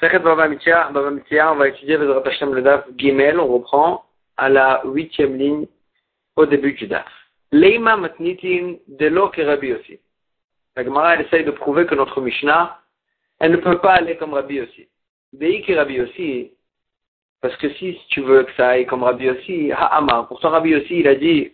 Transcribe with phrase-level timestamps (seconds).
[0.00, 4.04] on va étudier le Hashem le Daf Gimel, on reprend
[4.36, 5.66] à la huitième ligne
[6.36, 7.06] au début du Daf.
[7.50, 10.00] Leima matnitin de lo Rabbi aussi.
[10.74, 12.80] La Gemara, elle essaye de prouver que notre Mishnah,
[13.38, 14.88] elle ne peut pas aller comme Rabbi aussi.
[15.32, 16.52] Dei que Rabbi aussi,
[17.40, 21.00] parce que si tu veux que ça aille comme Rabbi aussi, Ha'ama, pourtant Rabbi aussi,
[21.00, 21.52] il a dit,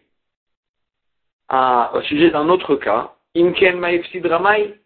[1.48, 4.79] à, au sujet d'un autre cas, Imken Maïfsid Ramai,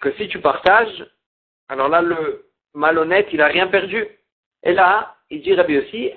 [0.00, 1.06] que si tu partages,
[1.68, 4.06] alors là, le malhonnête, il n'a rien perdu.
[4.62, 6.12] Et là, il dit Rabbi aussi,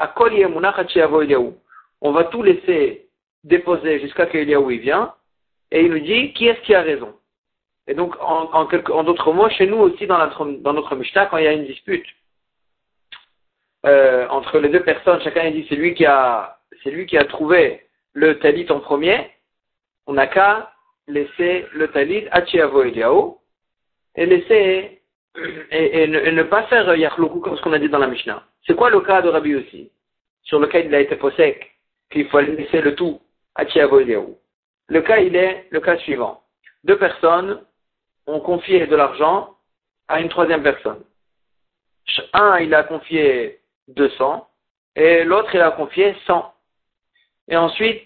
[2.02, 3.08] on va tout laisser
[3.44, 5.14] déposer jusqu'à qu'Eliaou il vient,
[5.72, 7.16] et il nous dit qui est-ce qui a raison?
[7.88, 11.48] Et donc, en, d'autres mots, chez nous aussi, dans notre, dans Mishnah, quand il y
[11.48, 12.06] a une dispute
[13.86, 17.24] euh, entre les deux personnes, chacun dit c'est lui qui a, c'est lui qui a
[17.24, 19.32] trouvé le talit en premier,
[20.08, 20.72] on n'a qu'à
[21.08, 23.38] laisser le talit à Chiavo Eliaou
[24.16, 25.02] et laisser
[25.72, 28.44] et, ne, pas faire Yachloukou comme ce qu'on a dit dans la Mishnah.
[28.66, 29.92] C'est quoi le cas de Rabbi aussi
[30.44, 31.76] Sur lequel il a été possèque,
[32.10, 33.20] qu'il faut laisser le tout
[33.56, 36.42] à Tiavo Le cas, il est le cas suivant.
[36.84, 37.62] Deux personnes
[38.28, 39.56] ont confié de l'argent
[40.08, 41.04] à une troisième personne.
[42.34, 44.48] Un, il a confié 200
[44.96, 46.54] et l'autre, il a confié 100.
[47.50, 48.04] Et ensuite,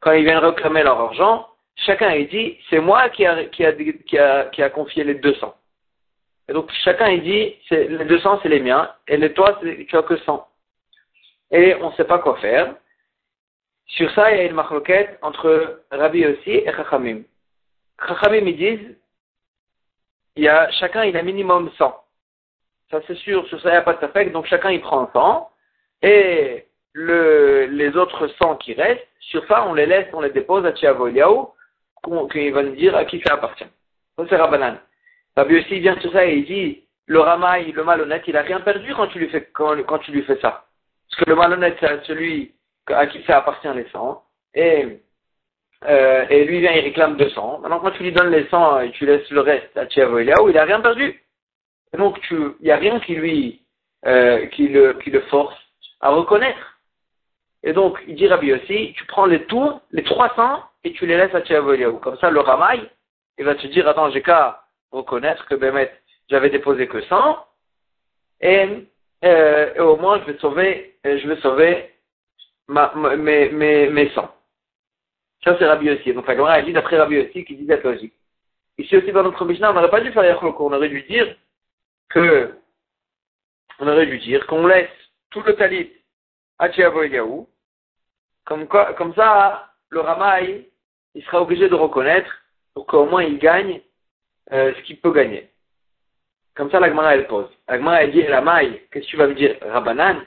[0.00, 3.72] quand ils viennent réclamer leur argent, chacun il dit, c'est moi qui a, qui, a,
[3.72, 5.54] qui, a, qui a confié les 200.
[6.48, 10.02] Et donc chacun il dit, les 200 c'est les miens, et les toi tu as
[10.02, 10.46] que 100.
[11.50, 12.74] Et on ne sait pas quoi faire.
[13.86, 17.22] Sur ça, il y a une marloquette entre Rabbi aussi et Chachamim.
[18.06, 18.96] Chachamim ils disent,
[20.34, 22.04] il y a, chacun il a minimum 100.
[22.90, 25.10] Ça c'est sûr, sur ça il n'y a pas de fait, donc chacun il prend
[25.12, 25.50] 100.
[26.02, 30.66] Et le, les autres 100 qui restent, sur ça on les laisse, on les dépose
[30.66, 31.08] à Tiavo
[32.30, 33.66] qu'il va nous dire à qui ça appartient.
[34.16, 34.78] Ça c'est Rabbanan.
[35.36, 38.60] Rabbi aussi vient sur ça et il dit, le ramaï, le malhonnête, il a rien
[38.60, 40.64] perdu quand tu lui fais, quand, tu lui fais ça.
[41.08, 42.54] Parce que le malhonnête, c'est celui
[42.88, 44.22] à qui ça appartient les 100.
[44.54, 45.00] Et,
[45.84, 47.60] euh, et lui vient, il réclame 200.
[47.60, 49.84] Maintenant, quand tu lui donnes les 100 et tu laisses le reste à
[50.42, 51.22] où il a rien perdu.
[51.92, 53.62] Et donc, il n'y a rien qui lui,
[54.06, 54.98] euh, qui le,
[55.28, 55.56] force
[56.00, 56.78] à reconnaître.
[57.62, 61.16] Et donc, il dit Rabbi aussi, tu prends les tours, les 300, et tu les
[61.16, 61.98] laisses à Tchéavoïliaou.
[61.98, 62.88] Comme ça, le ramaï,
[63.38, 65.92] il va te dire, attends, j'ai qu'à reconnaître que Bémet,
[66.28, 67.46] j'avais déposé que 100,
[68.40, 68.86] et,
[69.24, 71.90] euh, et, au moins je vais sauver, euh, je vais sauver
[72.68, 74.22] ma, mes, mes, mes 100.
[75.44, 76.12] Ça c'est Rabbi aussi.
[76.12, 78.14] Donc la Gemara dit d'après Rabbi aussi qui dit logique.
[78.78, 81.34] Ici aussi dans notre Mishnah, on n'aurait pas dû faire Yachloko, on aurait dû dire
[82.10, 82.54] que,
[83.78, 84.90] on aurait dû dire qu'on laisse
[85.30, 85.92] tout le talit
[86.58, 87.48] à Tiavo Yaou,
[88.44, 90.68] comme, comme ça, le Ramaï,
[91.14, 92.30] il sera obligé de reconnaître
[92.74, 93.80] pour qu'au moins il gagne
[94.52, 95.50] euh, ce qu'il peut gagner.
[96.54, 97.48] Comme ça, l'Agmara, elle pose.
[97.68, 100.22] L'Agmara, elle dit, la maille, qu'est-ce que tu vas me dire Rabanan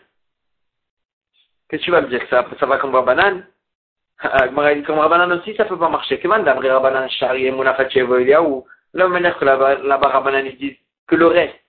[1.68, 3.44] Qu'est-ce que tu vas me dire ça, ça va comme Rabanan
[4.24, 6.20] L'Agmara, dit, comme Rabanan aussi, ça peut pas marcher.
[6.20, 11.28] Comment d'après Rabanan, Shari et ou la manière que là-bas, Rabanan, ils disent que le
[11.28, 11.60] reste,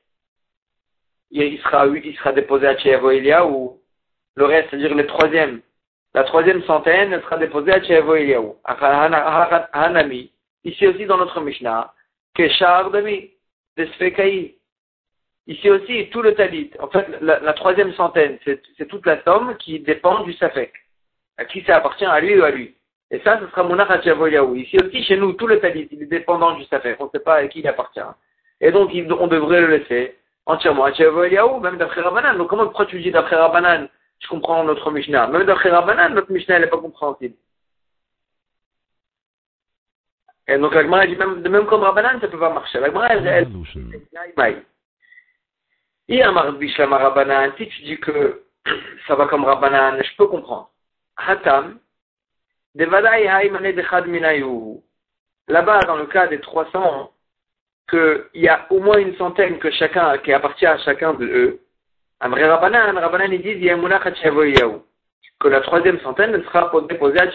[1.31, 3.11] il sera, il sera déposé à Tchevo
[3.49, 3.81] ou
[4.35, 5.61] le reste, c'est-à-dire le troisième,
[6.13, 8.57] la troisième centaine, elle sera déposée à Tchevo Eliaou.
[8.65, 10.33] Hanami,
[10.65, 11.93] ici aussi dans notre Mishnah,
[12.35, 13.31] Keshar Demi,
[13.77, 14.55] Desfekaï.
[15.47, 16.71] Ici aussi, tout le talit.
[16.79, 20.73] En fait, la, troisième centaine, c'est toute la somme qui dépend du Safek.
[21.39, 22.77] À qui ça appartient, à lui ou à lui.
[23.11, 24.55] Et ça, ce sera Mounach Hachavoyaou.
[24.55, 27.01] Ici aussi, chez nous, tout le talit, il est dépendant du Safek.
[27.01, 28.01] On ne sait pas à qui il appartient.
[28.61, 30.17] Et donc, on devrait le laisser
[30.47, 32.37] entièrement Hachavoyaou, même d'après Rabbanan.
[32.37, 33.89] Donc, comment, pourquoi tu dis d'après Rabbanan?
[34.21, 35.27] Je comprends notre Mishnah.
[35.29, 37.35] Même d'après Rabbanan, notre Mishnah, elle n'est pas compréhensible.
[40.51, 42.81] Et donc la Gemara dit même, comme Rabbanan, ça ne peut pas marcher.
[42.81, 43.47] La Gemara, elle, elle,
[47.57, 48.43] si tu dis que
[49.07, 50.69] ça va comme Rabbanan, je peux comprendre.
[51.17, 51.79] Hatam,
[55.49, 57.13] Là-bas, dans le cas des 300,
[57.89, 61.61] qu'il y a au moins une centaine que chacun, qui appartient à chacun de eux.
[62.19, 63.77] Amré Rabbanan, Rabbanan, ils disent, il y a
[65.39, 67.31] que la troisième centaine sera déposée à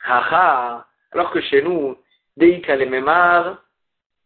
[0.00, 0.86] Tchavoyaou.
[1.12, 1.96] Alors que chez nous,
[2.36, 3.62] des Kalememar,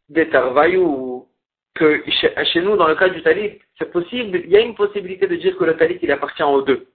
[0.09, 1.29] des Tarvayou,
[1.75, 2.05] que
[2.45, 5.37] chez nous, dans le cas du talit, c'est possible, il y a une possibilité de
[5.37, 6.87] dire que le talit, il appartient aux deux.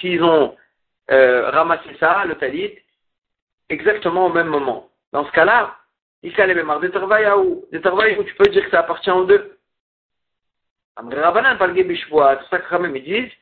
[0.00, 0.56] S'ils ont
[1.10, 2.78] euh, ramassé ça, le talit,
[3.68, 4.88] exactement au même moment.
[5.12, 5.76] Dans ce cas-là,
[6.80, 9.56] des Tarvayou, des Tarvayou, tu peux dire que ça appartient aux deux.
[11.02, 11.16] Le
[12.58, 13.32] que ils disent,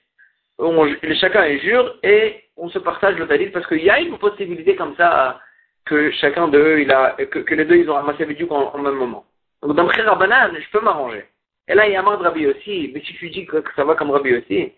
[1.14, 4.74] chacun est jure et on se partage le talit parce qu'il y a une possibilité
[4.76, 5.40] comme ça
[5.84, 8.94] que chacun d'eux, il a, que, les deux, ils ont ramassé le en, en même
[8.94, 9.24] moment.
[9.62, 11.24] Donc dans le Rabbanan, je peux m'arranger.
[11.68, 12.90] Et là, il y a marre de Rabbi aussi.
[12.92, 14.72] Mais si tu dis que, ça va comme Rabbi aussi,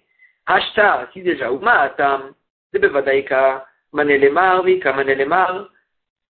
[0.47, 2.33] Hashta, si déjà, ou Ma'atam,
[2.73, 5.69] Debevadaika, Manelemar, Vika, Manelemar,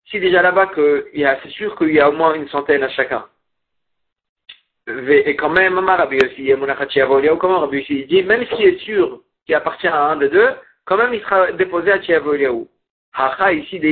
[0.07, 3.27] si déjà là-bas, c'est sûr qu'il y a au moins une centaine à chacun.
[4.87, 6.51] Et quand même, Rabbi aussi,
[7.39, 10.51] comment Rabbi aussi, il dit, même s'il est sûr qu'il appartient à un des deux,
[10.85, 12.69] quand même il sera déposé à Tchiavoliaou.
[13.15, 13.89] Hacha, ici, de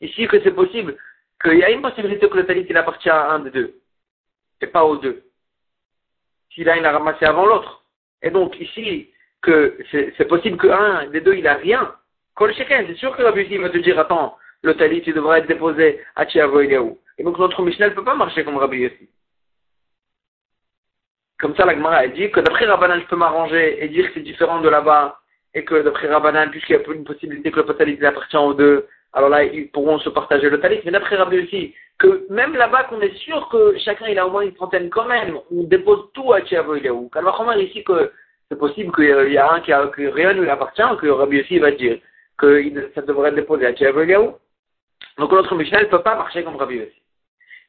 [0.00, 0.96] ici que c'est possible,
[1.42, 3.74] qu'il y a une possibilité que le talit il appartient à un des deux,
[4.62, 5.22] et pas aux deux.
[6.54, 7.84] S'il a, il a ramassé avant l'autre.
[8.22, 9.10] Et donc, ici,
[9.42, 11.94] que c'est possible qu'un des deux, il a rien.
[12.34, 16.00] Kol c'est sûr que Rabbi va te dire, attends, le talit, il devrait être déposé
[16.16, 16.98] à Tchiavoliaou.
[17.18, 19.08] Et donc notre Mishnah ne peut pas marcher comme Rabbi Yossi.
[21.44, 24.14] Comme ça, la Gemara, elle dit que d'après Rabbanan, je peux m'arranger et dire que
[24.14, 25.18] c'est différent de là-bas,
[25.52, 28.86] et que d'après Rabbanan, puisqu'il y a une possibilité que le talit appartient aux deux,
[29.12, 30.80] alors là, ils pourront se partager le talit.
[30.86, 34.30] Mais d'après Rabbi Yossi, que même là-bas, qu'on est sûr que chacun il a au
[34.30, 37.10] moins une trentaine quand même, on dépose tout à Tchiavo Ilaou.
[37.10, 38.10] Kalvachomar ici que
[38.48, 41.58] c'est possible qu'il y a un qui a, rien ne lui appartient, que Rabbi Yossi
[41.58, 41.98] va dire
[42.38, 44.32] que ça devrait être déposé à Tchiavo Ilaou.
[45.18, 47.03] Donc notre Mishnah ne peut pas marcher comme Rabbi Yossi.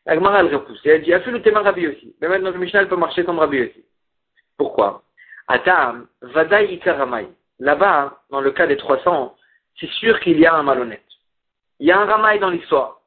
[0.06, 0.80] La Gemara, elle repousse.
[0.86, 2.16] elle dit, a fait le thème Rabbi aussi.
[2.22, 3.86] Mais maintenant, le Mishnah, elle peut marcher comme Rabbi aussi.
[4.58, 5.04] Pourquoi?
[5.48, 7.28] Atam, Vadaï Ikaramai.
[7.60, 9.36] Là-bas, dans le cas des 300,
[9.80, 11.02] c'est sûr qu'il y a un malhonnête.
[11.80, 13.02] Il y a un Ramaï dans l'histoire.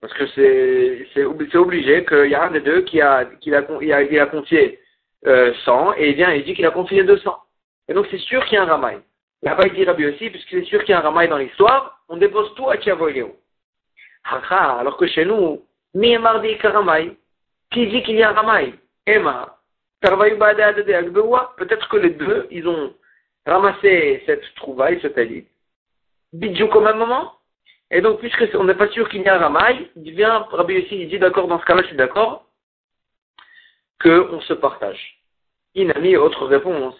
[0.00, 4.26] Parce que c'est, obligé qu'il y a un des deux qui a, qui a, a,
[4.26, 4.80] confié
[5.26, 7.36] euh, 100 et il vient et il dit qu'il a confié 200.
[7.88, 8.98] Et donc c'est sûr qu'il y a un Ramaï.
[9.42, 12.00] Là-bas, il dit Rabbi aussi, puisque c'est sûr qu'il y a un Ramaï dans l'histoire,
[12.08, 12.76] on dépose tout à
[14.24, 15.64] Tiavoyeo alors que chez nous,
[15.94, 17.16] mi mardi karamai,
[17.70, 18.74] qui dit qu'il y a ramai
[19.06, 19.56] Emma,
[20.00, 22.94] peut-être que les deux, ils ont
[23.46, 25.46] ramassé cette trouvaille, ce talit,
[26.32, 27.34] bidjou comme un moment,
[27.90, 30.74] et donc, puisque on n'est pas sûr qu'il y a un ramai, il vient, Rabbi
[30.74, 32.46] Yossi, il dit d'accord, dans ce cas-là, je suis d'accord,
[34.00, 35.20] qu'on se partage.
[35.74, 36.94] Il n'a mis autre réponse.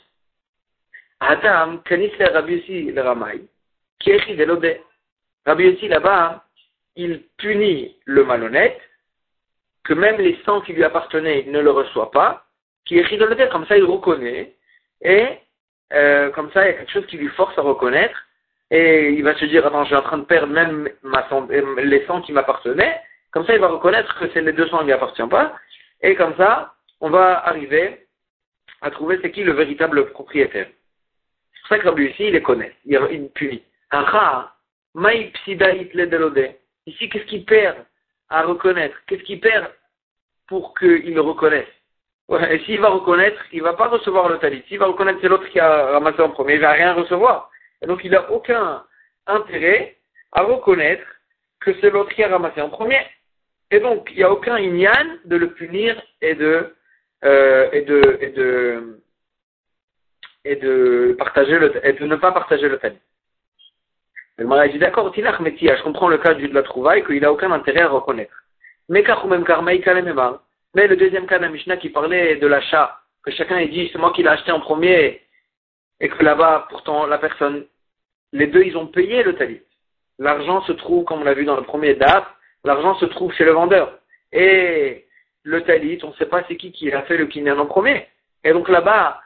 [1.21, 3.45] Adam, kanis le Rabbi Yossi le ramai,
[4.01, 4.81] qui est
[5.47, 6.45] Rabbi Yossi là-bas,
[6.97, 8.81] il punit le malhonnête,
[9.85, 12.47] que même les sangs qui lui appartenaient ne le reçoient pas,
[12.85, 14.55] qui est tête, comme ça il reconnaît,
[15.03, 15.27] et
[15.93, 18.27] euh, comme ça il y a quelque chose qui lui force à reconnaître,
[18.71, 21.83] et il va se dire, attends, je suis en train de perdre même ma euh,
[21.83, 23.01] les sangs qui m'appartenaient,
[23.33, 25.57] comme ça il va reconnaître que c'est les deux sangs qui ne lui appartiennent pas,
[26.03, 28.07] et comme ça, on va arriver
[28.83, 30.67] à trouver c'est qui le véritable propriétaire.
[30.67, 33.63] C'est pour ça que Rabbi ici, il les connaît, il, il punit.
[36.87, 37.77] Ici, qu'est-ce qu'il perd
[38.29, 38.97] à reconnaître?
[39.07, 39.71] Qu'est-ce qu'il perd
[40.49, 41.69] pour qu'il le reconnaisse?
[42.51, 44.63] Et s'il va reconnaître, il ne va pas recevoir le talit.
[44.69, 47.51] S'il va reconnaître, c'est l'autre qui a ramassé en premier, il ne va rien recevoir.
[47.83, 48.85] Et donc, il n'a aucun
[49.27, 49.97] intérêt
[50.33, 51.05] à reconnaître
[51.61, 53.01] que c'est l'autre qui a ramassé en premier.
[53.73, 56.75] Et donc, il n'y a aucun ignan de le punir et de,
[57.25, 57.83] euh, et
[60.57, 62.99] de partager le, et de ne pas partager le talit.
[64.41, 67.89] Le dit d'accord, je comprends le cas de la trouvaille, qu'il n'a aucun intérêt à
[67.89, 68.33] reconnaître.
[68.89, 69.05] Mais
[70.75, 73.99] mais le deuxième cas d'un Mishnah qui parlait de l'achat, que chacun ait dit c'est
[73.99, 75.21] moi qui l'ai acheté en premier,
[76.01, 77.67] et que là-bas, pourtant, la personne,
[78.33, 79.61] les deux, ils ont payé le talit.
[80.19, 82.27] L'argent se trouve, comme on l'a vu dans le premier DAF,
[82.65, 83.99] l'argent se trouve chez le vendeur.
[84.33, 85.07] Et
[85.43, 88.09] le talit, on ne sait pas c'est qui qui a fait le kinyan en premier.
[88.43, 89.21] Et donc là-bas,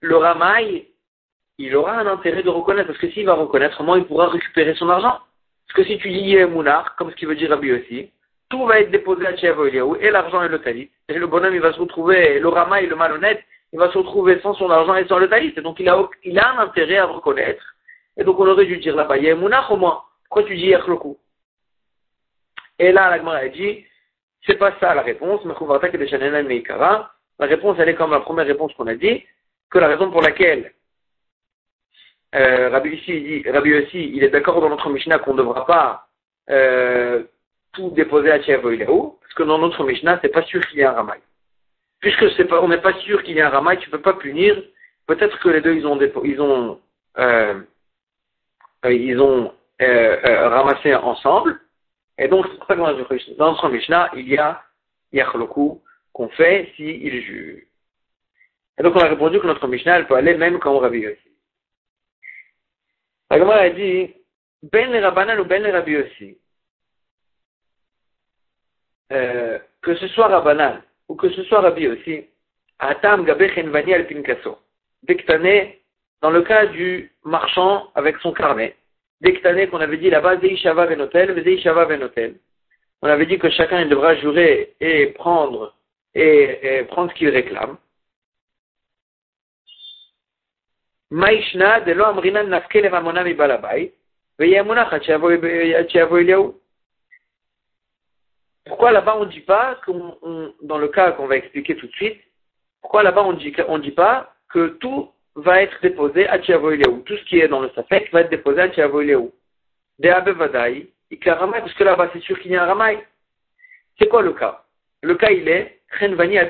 [0.00, 0.86] le ramaï,
[1.58, 4.74] il aura un intérêt de reconnaître, parce que s'il va reconnaître, comment il pourra récupérer
[4.74, 5.18] son argent
[5.66, 8.10] Parce que si tu dis Mounar, comme ce qui veut dire Rabbi aussi,
[8.48, 9.70] tout va être déposé à Tchev
[10.00, 10.90] et l'argent et le talit.
[11.08, 13.42] Et le bonhomme, il va se retrouver, le rama et le malhonnête,
[13.72, 15.52] il va se retrouver sans son argent et sans le talit.
[15.56, 17.64] Et donc il a, il a un intérêt à reconnaître.
[18.16, 20.02] Et donc on aurait dû dire là-bas, Mounar au moins.
[20.28, 21.18] Pourquoi tu dis Yerkloku
[22.78, 23.84] Et là, la Gemara dit,
[24.46, 25.40] c'est pas ça la réponse,
[27.38, 29.24] la réponse, elle est comme la première réponse qu'on a dit,
[29.70, 30.72] que la raison pour laquelle
[32.34, 36.06] euh, Rabbi, ici, Rabbi aussi, il est d'accord dans notre Mishnah qu'on ne devra pas
[36.50, 37.24] euh,
[37.72, 40.86] tout déposer à Tchiavoïlaou, parce que dans notre Mishnah, c'est pas sûr qu'il y ait
[40.86, 41.20] un Ramaï.
[42.00, 44.14] Puisque c'est pas, on n'est pas sûr qu'il y ait un Ramaï, tu peux pas
[44.14, 44.62] punir.
[45.06, 46.80] Peut-être que les deux, ils ont, ils ont,
[47.18, 47.60] euh,
[48.84, 51.60] ils ont euh, euh, ramassé ensemble.
[52.18, 54.62] Et donc, c'est pour ça que dans notre Mishnah, il y a
[55.12, 57.66] Yachloku qu'on fait s'il si juge.
[58.78, 61.23] Et donc, on a répondu que notre Mishnah, elle peut aller même comme Rabbi aussi.
[63.30, 64.14] La a dit,
[64.62, 66.38] Ben le Rabbanan ou Ben le Rabbi aussi.
[69.12, 72.26] Euh, que ce soit Rabbanan ou que ce soit Rabbi aussi,
[72.78, 74.58] Atam Gabechen Vani al Pinkaso.
[75.02, 75.16] Dès
[76.22, 78.76] dans le cas du marchand avec son carnet,
[79.20, 82.36] dès qu'on avait dit là-bas, Zeishava Venotel, Zeishava Venotel.
[83.02, 85.74] on avait dit que chacun devra jurer et prendre
[86.14, 87.76] et, prendre ce qu'il réclame.
[98.66, 99.80] Pourquoi là-bas on ne dit pas,
[100.62, 102.20] dans le cas qu'on va expliquer tout de suite,
[102.80, 107.16] pourquoi là-bas on ne dit, on pas que tout va être déposé à Tiavoileou, tout
[107.16, 109.32] ce qui est dans le Safek va être déposé à Tiavoileou.
[109.98, 112.98] De Abevadaï, Ikaramai, parce que là-bas c'est sûr qu'il y a un Ramaï.
[113.98, 114.64] C'est quoi le cas?
[115.02, 115.80] Le cas il est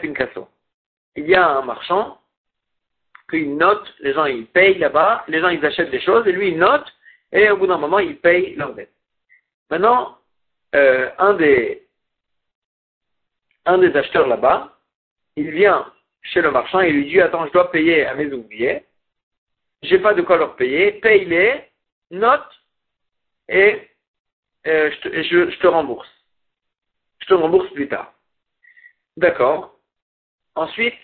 [0.00, 0.48] Pinkaso.
[1.16, 2.18] Il y a un marchand
[3.28, 6.48] qu'il note, les gens ils payent là-bas, les gens ils achètent des choses et lui
[6.48, 6.86] il note
[7.32, 8.92] et au bout d'un moment il paye leur dette.
[9.70, 10.18] Maintenant,
[10.74, 11.86] euh, un des
[13.96, 14.76] acheteurs là-bas,
[15.36, 18.84] il vient chez le marchand et lui dit Attends, je dois payer à mes ouvriers,
[19.82, 21.64] j'ai pas de quoi leur payer, paye-les,
[22.10, 22.48] note,
[23.48, 23.88] et
[24.66, 26.08] euh, je, te rembourse.
[27.20, 28.14] Je te rembourse plus tard.
[29.16, 29.78] D'accord.
[30.54, 30.94] Ensuite,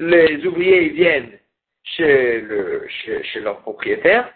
[0.00, 1.38] les ouvriers ils viennent
[1.84, 4.32] chez, le, chez, chez leur propriétaire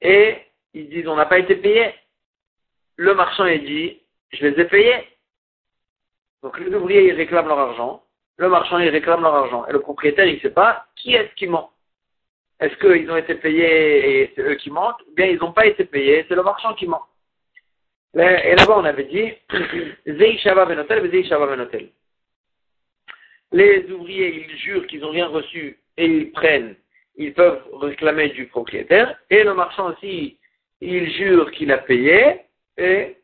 [0.00, 0.38] et
[0.74, 1.94] ils disent on n'a pas été payé.
[2.96, 5.08] Le marchand il dit je les ai payés.
[6.42, 8.02] Donc les ouvriers, ils réclament leur argent,
[8.36, 11.34] le marchand, il réclame leur argent, et le propriétaire, il ne sait pas qui est-ce
[11.34, 11.70] qui ment.
[12.60, 15.66] Est-ce qu'ils ont été payés et c'est eux qui mentent, ou bien ils n'ont pas
[15.66, 17.02] été payés, c'est le marchand qui ment.
[18.14, 19.32] Et là-bas, on avait dit,
[23.52, 26.74] Les ouvriers, ils jurent qu'ils n'ont rien reçu et ils prennent,
[27.16, 30.36] ils peuvent réclamer du propriétaire, et le marchand aussi,
[30.80, 32.40] il jure qu'il a payé
[32.76, 33.16] et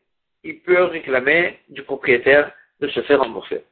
[0.43, 3.63] il peut réclamer du propriétaire de se faire rembourser.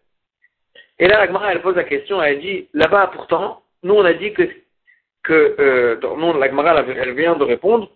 [1.00, 4.14] Et là, la Gemara, elle pose la question, elle dit, là-bas, pourtant, nous, on a
[4.14, 4.44] dit que,
[5.24, 7.90] que euh, non, la Gemara, elle, vient de répondre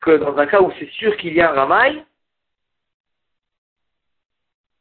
[0.00, 2.02] que dans un cas où c'est sûr qu'il y a un ramail,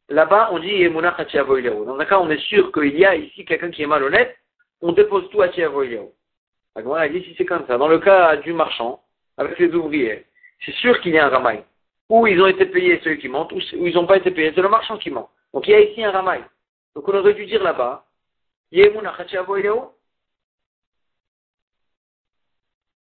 [0.10, 1.00] là-bas, on dit Dans
[2.00, 4.38] un cas on est sûr qu'il y a ici quelqu'un qui est malhonnête,
[4.82, 6.14] on dépose tout à Tiavoilero.
[6.76, 9.02] La dit, c'est comme ça, dans le cas du marchand,
[9.38, 10.26] avec les ouvriers,
[10.66, 11.64] c'est sûr qu'il y a un ramail.
[12.10, 14.62] Ou ils ont été payés ceux qui mentent, ou ils n'ont pas été payés, c'est
[14.62, 15.30] le marchand qui ment.
[15.54, 16.44] Donc il y a ici un ramaï.
[16.96, 18.06] Donc on aurait dû dire là-bas,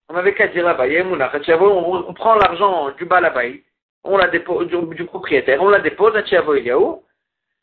[0.09, 3.63] on avait qu'à dire là-bas, on, on prend l'argent du balabaï,
[4.03, 7.03] on la dépose, du, propriétaire, on la dépose à Tiavo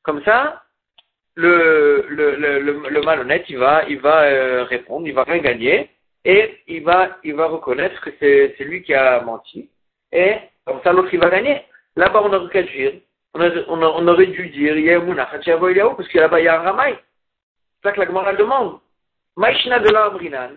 [0.02, 0.62] Comme ça,
[1.34, 5.90] le, le, le, le, malhonnête, il va, il va euh, répondre, il va rien gagner,
[6.24, 9.70] et il va, il va reconnaître que c'est lui qui a menti,
[10.12, 11.62] et comme ça l'autre il va gagner.
[11.96, 12.94] Là-bas, on aurait qu'à dire,
[13.34, 16.96] on, aurait dû dire Yemuna parce que là-bas il y a un ramaï.
[17.82, 18.78] C'est ça que la Gemara demande.
[19.36, 20.52] Maïshna de la Amrinan.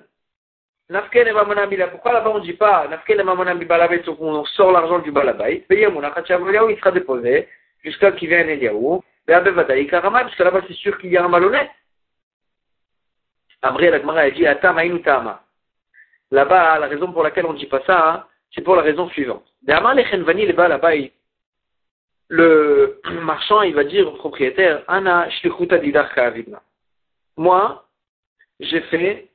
[0.89, 5.65] Nafken et Pourquoi là-bas on ne dit pas Nafken et on sort l'argent du Balabait.
[5.69, 6.13] Yemuna
[6.69, 7.47] il sera déposé
[7.83, 9.03] jusqu'à qu'il vienne Eliaou.
[9.27, 11.69] Et Abevadaï Karamai, parce que là-bas c'est sûr qu'il y a un malhonnête.
[13.61, 15.43] Après la Gemara dit Atama Inutama.
[16.31, 19.09] Là-bas, la raison pour laquelle on ne dit pas ça, hein, c'est pour la raison
[19.09, 19.45] suivante.
[19.65, 20.91] là-bas,
[22.29, 25.27] le marchand, il va dire au propriétaire, Ana
[27.37, 27.85] Moi,
[28.59, 29.26] j'ai fait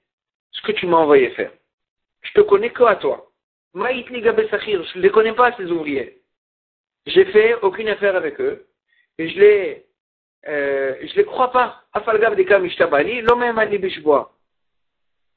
[0.52, 1.52] ce que tu m'as envoyé faire.
[2.22, 3.30] Je te connais que à toi.
[3.74, 6.22] Je ne les connais pas, ces ouvriers.
[7.06, 8.66] J'ai fait aucune affaire avec eux.
[9.18, 9.86] Je les,
[10.48, 11.82] euh, je les crois pas.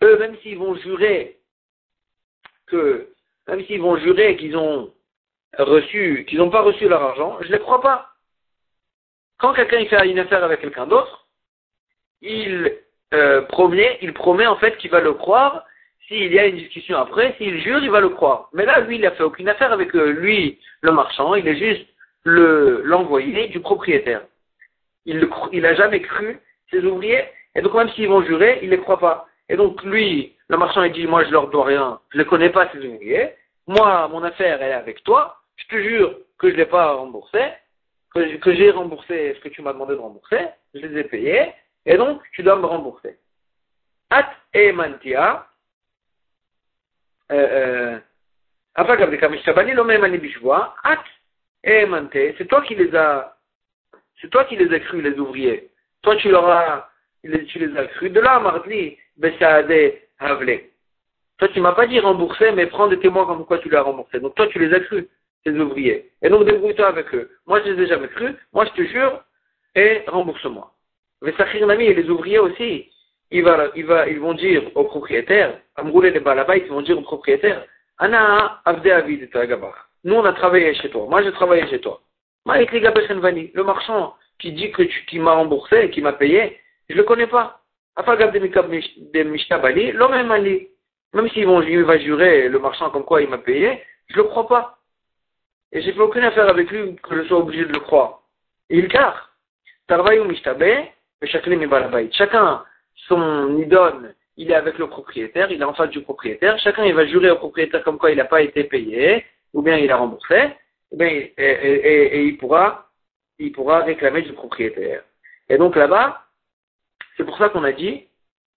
[0.04, 1.40] Eux, même s'ils vont jurer
[2.68, 3.10] que,
[3.48, 4.94] même s'ils vont jurer qu'ils ont
[5.58, 8.12] reçu, qu'ils n'ont pas reçu leur argent, je ne les crois pas.
[9.38, 11.28] Quand quelqu'un fait une affaire avec quelqu'un d'autre,
[12.22, 12.78] il,
[13.14, 15.66] euh, promet, il promet en fait qu'il va le croire.
[16.08, 18.50] S'il y a une discussion après, s'il jure, il va le croire.
[18.54, 21.58] Mais là, lui, il n'a fait aucune affaire avec euh, lui, le marchand, il est
[21.58, 21.88] juste
[22.24, 24.22] le, l'envoyé du propriétaire.
[25.06, 28.82] Il n'a jamais cru ses ouvriers, et donc même s'ils vont jurer, il ne les
[28.82, 29.28] croit pas.
[29.50, 32.50] Et donc lui, le marchand, il dit, moi je leur dois rien, je ne connais
[32.50, 33.32] pas ces ouvriers,
[33.68, 36.94] moi, mon affaire, elle est avec toi, je te jure que je ne l'ai pas
[36.94, 37.40] remboursé,
[38.14, 40.40] que, j'ai remboursé ce que tu m'as demandé de rembourser,
[40.74, 41.52] je les ai payés,
[41.86, 43.18] et donc tu dois me rembourser.
[44.10, 45.48] At et mantia,
[47.32, 48.00] euh,
[48.78, 48.86] at
[51.68, 53.38] et c'est toi qui les as,
[54.22, 55.72] c'est toi qui les as crus, les ouvriers.
[56.04, 56.90] Toi, tu leur as,
[57.24, 58.12] tu les as crus.
[58.12, 59.74] De là, mardi, besade
[60.20, 60.62] havle.
[61.40, 64.20] Toi, tu m'as pas dit rembourser, mais prends des témoins comme quoi tu l'as remboursé.
[64.20, 65.06] Donc toi, tu les as crus
[65.44, 66.12] tes ouvriers.
[66.22, 67.32] Et donc débrouille-toi avec eux.
[67.48, 68.36] Moi, je les ai jamais cru.
[68.54, 69.24] Moi, je te jure.
[69.74, 70.75] Et rembourse-moi.
[71.22, 72.92] Mais Sakhir Nami et les ouvriers aussi,
[73.32, 77.66] ils, va, il va, ils vont dire au propriétaire, les ils vont dire au propriétaire,
[77.98, 79.30] Anna, Avde Avid,
[80.04, 81.08] Nous, on a travaillé chez toi.
[81.10, 82.02] Moi, j'ai travaillé chez toi.
[82.46, 87.28] Le marchand qui dit que tu, qui m'a remboursé qui m'a payé, je le connais
[87.28, 87.62] pas.
[91.14, 94.78] Même s'il va jurer, le marchand, comme quoi il m'a payé, je le crois pas.
[95.72, 98.22] Et j'ai fait aucune affaire avec lui que je sois obligé de le croire.
[98.70, 99.32] Il car.
[101.24, 102.64] Chacun,
[103.08, 106.58] son idole, il est avec le propriétaire, il est en face du propriétaire.
[106.60, 109.78] Chacun, il va jurer au propriétaire comme quoi il n'a pas été payé, ou bien
[109.78, 110.52] il a remboursé,
[111.00, 112.90] et, et, il pourra,
[113.40, 115.04] il pourra réclamer du propriétaire.
[115.50, 116.26] Et donc là-bas,
[117.18, 118.08] c'est pour ça qu'on a dit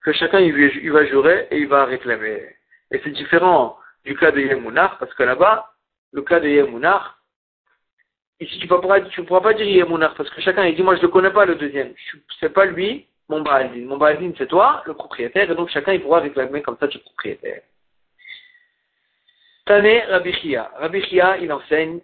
[0.03, 2.57] que chacun il, va jurer et il va réclamer.
[2.91, 5.73] Et c'est différent du cas de Yemunar, parce que là-bas,
[6.13, 7.18] le cas de Yemunar,
[8.41, 11.03] ici tu ne pourras, pourras pas dire Yemunar, parce que chacun il dit moi je
[11.03, 11.95] ne connais pas le deuxième,
[12.41, 13.87] c'est pas lui, mon Baaldin.
[13.87, 16.99] Mon Baaldin c'est toi, le propriétaire, et donc chacun il pourra réclamer comme ça du
[16.99, 17.63] propriétaire.
[19.67, 20.71] Tane Rabbi Chia.
[20.79, 22.01] Rabbi Chia, il enseigne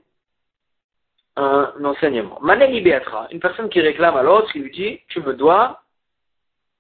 [1.37, 2.39] un enseignement.
[2.41, 5.83] Mané Beatra, une personne qui réclame à l'autre, il lui dit, tu me dois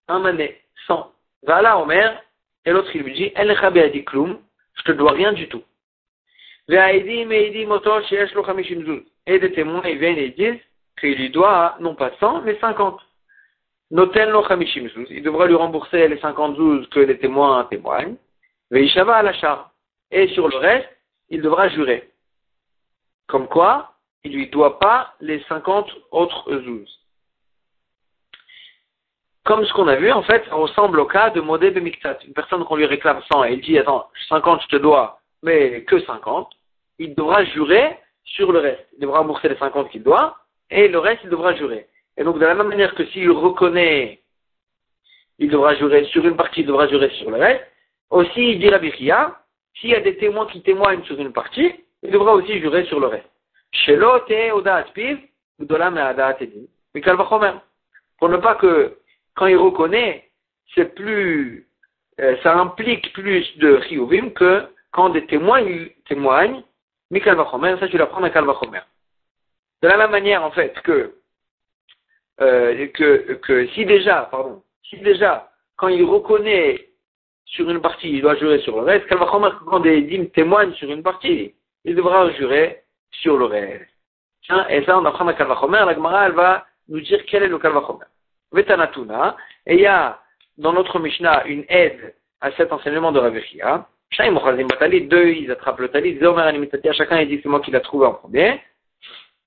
[0.08, 1.12] un mané, 100.
[1.44, 2.23] Va là, Omer,
[2.64, 3.54] et l'autre il lui dit, El
[4.04, 4.38] Kloum,
[4.75, 5.64] je te dois rien du tout.
[9.26, 10.61] Et des témoins, ils viennent et disent
[10.99, 13.00] qu'il lui doit non pas 100, mais 50.
[13.90, 14.45] Noten lo
[15.11, 18.16] Il devra lui rembourser les 50 zouz que les témoins témoignent.
[18.71, 19.71] Veishava la
[20.11, 20.88] Et sur le reste,
[21.31, 22.11] il devra jurer.
[23.26, 23.93] Comme quoi,
[24.25, 26.90] il lui doit pas les 50 autres zouz.
[29.45, 32.19] Comme ce qu'on a vu, en fait, ça ressemble au cas de Modé de Miktat.
[32.26, 35.85] Une personne qu'on lui réclame 100 et il dit, attends, 50 je te dois, mais
[35.85, 36.50] que 50.
[36.99, 38.87] Il devra jurer sur le reste.
[38.95, 40.37] Il devra rembourser les 50 qu'il doit,
[40.71, 41.87] et le reste, il devra jurer.
[42.16, 44.21] Et donc, de la même manière que s'il reconnaît,
[45.38, 47.64] il devra jurer sur une partie, il devra jurer sur le reste.
[48.11, 49.37] Aussi, il dit la Bichia,
[49.75, 53.00] s'il y a des témoins qui témoignent sur une partie, il devra aussi jurer sur
[53.00, 53.28] le reste.
[58.19, 58.99] Pour ne pas que
[59.35, 60.30] quand il reconnaît,
[60.75, 61.67] c'est plus,
[62.21, 65.60] euh, ça implique plus de chiyuvim que quand des témoins
[66.06, 66.63] témoignent,
[67.10, 68.80] Mikal Vachomer, ça tu l'apprends à Vachomer.
[69.82, 71.14] De la même manière, en fait, que,
[72.40, 76.88] euh, que, que si déjà, pardon, si déjà, quand il reconnaît
[77.47, 80.90] sur une partie, il doit jurer sur le reste, Kalvachomer, quand des dîmes témoignent sur
[80.90, 83.90] une partie, il devra jurer sur le reste.
[84.71, 87.58] Et ça, on apprend à Kalvachomer, la Gemara, elle va nous dire quel est le
[87.58, 88.06] Kalvachomer.
[88.52, 89.36] Vetanatuna,
[89.67, 90.21] et il y a
[90.58, 93.86] dans notre Mishnah une aide à cet enseignement de Ravechia.
[94.12, 96.19] Deux, ils attrapent le talit,
[96.93, 98.60] chacun il dit c'est moi qui l'ai trouvé en premier.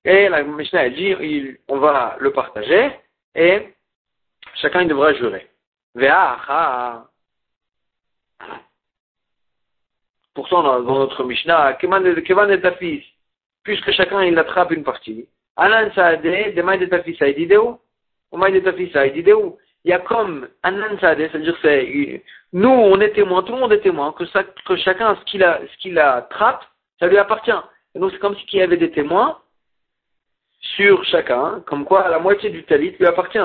[0.04, 2.90] Et la Mishnah elle dit on va le partager
[3.34, 3.68] et
[4.56, 5.48] chacun il devra jurer.
[10.34, 13.04] Pourtant dans notre Mishnah, Kevan est ta fils,
[13.64, 15.28] puisque chacun il attrape une partie.
[15.56, 17.18] Anan Saadeh, Demain de ta fils,
[19.84, 23.72] il y a comme un ansade, c'est-à-dire c'est, nous, on est témoins, tout le monde
[23.72, 24.24] est témoin, que,
[24.76, 26.64] chacun, ce qu'il a, ce qu'il attrape,
[26.98, 27.50] ça lui appartient.
[27.94, 29.40] Et donc c'est comme s'il y avait des témoins
[30.60, 33.38] sur chacun, comme quoi la moitié du talit lui appartient.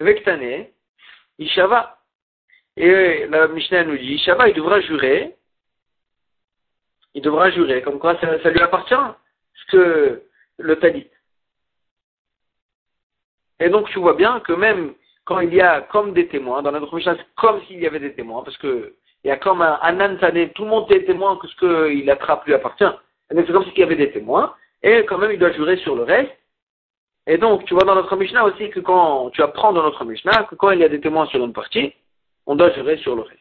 [0.00, 0.66] Vektane,
[1.38, 1.98] Ishava.
[2.76, 5.34] Et la Mishnah nous dit, Ishava, il devra jurer,
[7.14, 8.94] il devra jurer, comme quoi ça, ça lui appartient,
[9.54, 10.22] ce que
[10.58, 11.08] le talit.
[13.58, 14.94] Et donc tu vois bien que même
[15.26, 18.00] quand il y a comme des témoins, dans notre Mishnah, c'est comme s'il y avait
[18.00, 21.36] des témoins, parce que il y a comme un Anantane, tout le monde est témoin
[21.36, 22.84] que ce qu'il attrape lui appartient.
[23.28, 26.04] C'est comme s'il y avait des témoins, et quand même il doit jurer sur le
[26.04, 26.32] reste.
[27.26, 30.44] Et donc tu vois dans notre Mishnah aussi que quand tu apprends dans notre Mishnah
[30.44, 31.92] que quand il y a des témoins sur une partie,
[32.46, 33.40] on doit jurer sur le reste.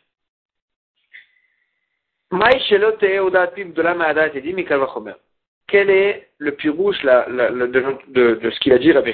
[5.68, 9.14] Quel est le pirouche de, de, ce qu'il a dit Rabbi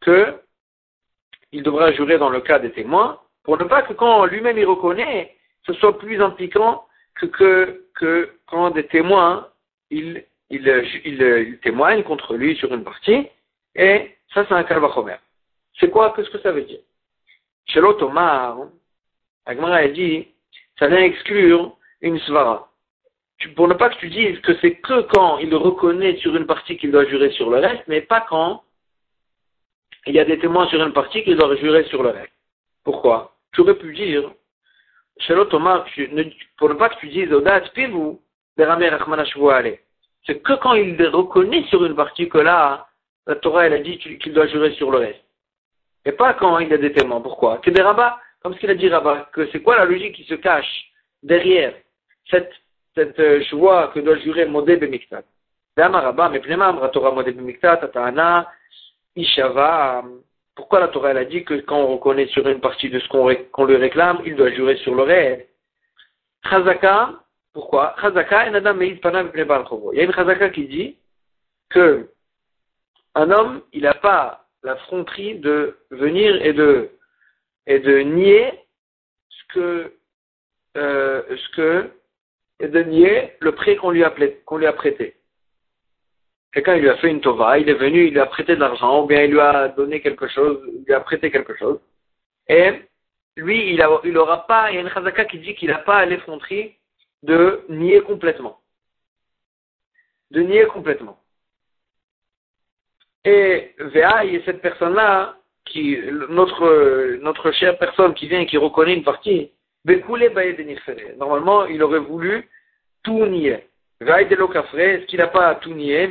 [0.00, 0.38] que
[1.52, 4.66] il devra jurer dans le cas des témoins, pour ne pas que quand lui-même il
[4.66, 5.36] reconnaît,
[5.66, 6.84] ce soit plus impliquant
[7.16, 9.48] que, que, quand des témoins,
[9.90, 10.68] ils il,
[11.04, 13.26] il, témoignent contre lui sur une partie,
[13.74, 15.16] et ça c'est un kalvachomer.
[15.80, 16.12] C'est quoi?
[16.14, 16.80] Qu'est-ce que ça veut dire?
[17.66, 18.58] Chez l'automar,
[19.46, 20.28] Agmara a dit,
[20.78, 22.68] ça vient exclure une svara.
[23.56, 26.76] Pour ne pas que tu dises que c'est que quand il reconnaît sur une partie
[26.76, 28.62] qu'il doit jurer sur le reste, mais pas quand
[30.06, 32.32] il y a des témoins sur une partie qui doivent jurer sur le reste.
[32.84, 33.34] Pourquoi?
[33.52, 34.30] Tu aurais pu dire,
[35.50, 35.84] Thomas,
[36.56, 38.20] pour ne pas que tu dises, Odat, vous,
[40.26, 42.86] c'est que quand il reconnaît sur une partie que là,
[43.26, 45.24] la Torah, elle a dit qu'il doit jurer sur le reste.
[46.04, 47.20] Et pas quand il y a des témoins.
[47.20, 47.58] Pourquoi?
[47.58, 50.24] Que des rabbins, comme ce qu'il a dit Rabat, que c'est quoi la logique qui
[50.24, 50.90] se cache
[51.22, 51.74] derrière
[52.28, 52.52] cette,
[52.94, 53.40] cette euh,
[53.94, 55.22] que doit jurer Modé Bemiktat
[55.76, 55.82] mais
[59.16, 60.04] Ishava.
[60.54, 63.08] Pourquoi la Torah elle a dit que quand on reconnaît sur une partie de ce
[63.08, 65.48] qu'on lui réclame, il doit jurer sur le reste
[66.44, 67.20] Chazaka,
[67.52, 67.94] pourquoi?
[68.00, 70.98] Chazaka, Il y a une Chazaka qui dit
[71.70, 72.08] que
[73.14, 76.90] un homme, il n'a pas la fronterie de venir et de,
[77.66, 78.52] et de nier
[79.28, 79.92] ce que,
[80.76, 81.90] euh, ce que,
[82.60, 85.16] et de nier le prêt qu'on lui a prêté.
[86.52, 89.02] Quelqu'un lui a fait une tova, il est venu, il lui a prêté de l'argent,
[89.02, 91.80] ou bien il lui a donné quelque chose, il lui a prêté quelque chose.
[92.48, 92.82] Et
[93.36, 96.74] lui, il n'aura pas, il y a une chazaka qui dit qu'il n'a pas l'effronterie
[97.22, 98.60] de nier complètement.
[100.30, 101.18] De nier complètement.
[103.24, 105.96] Et Véa, il y a cette personne-là, qui,
[106.28, 109.52] notre, notre chère personne qui vient et qui reconnaît une partie,
[111.16, 112.48] Normalement, il aurait voulu
[113.02, 113.66] tout nier.
[114.08, 116.08] Est-ce qu'il n'a pas tout nié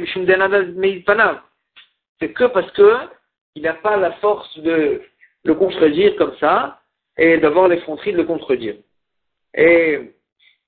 [2.20, 2.94] C'est que parce que
[3.56, 5.02] il n'a pas la force de
[5.44, 6.82] le contredire comme ça
[7.18, 8.76] et d'avoir l'effronterie de le contredire.
[9.54, 10.14] Et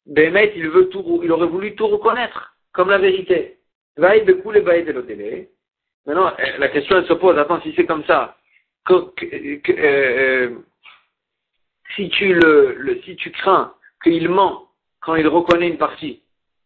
[0.06, 3.60] Bémet, il veut tout, il aurait voulu tout reconnaître comme la vérité.
[6.06, 8.36] Maintenant, la question se pose, attends, si c'est comme ça,
[8.86, 10.50] que, euh, euh,
[11.96, 12.40] si tu
[13.06, 14.68] si tu crains qu'il ment
[15.02, 16.23] quand il reconnaît une partie,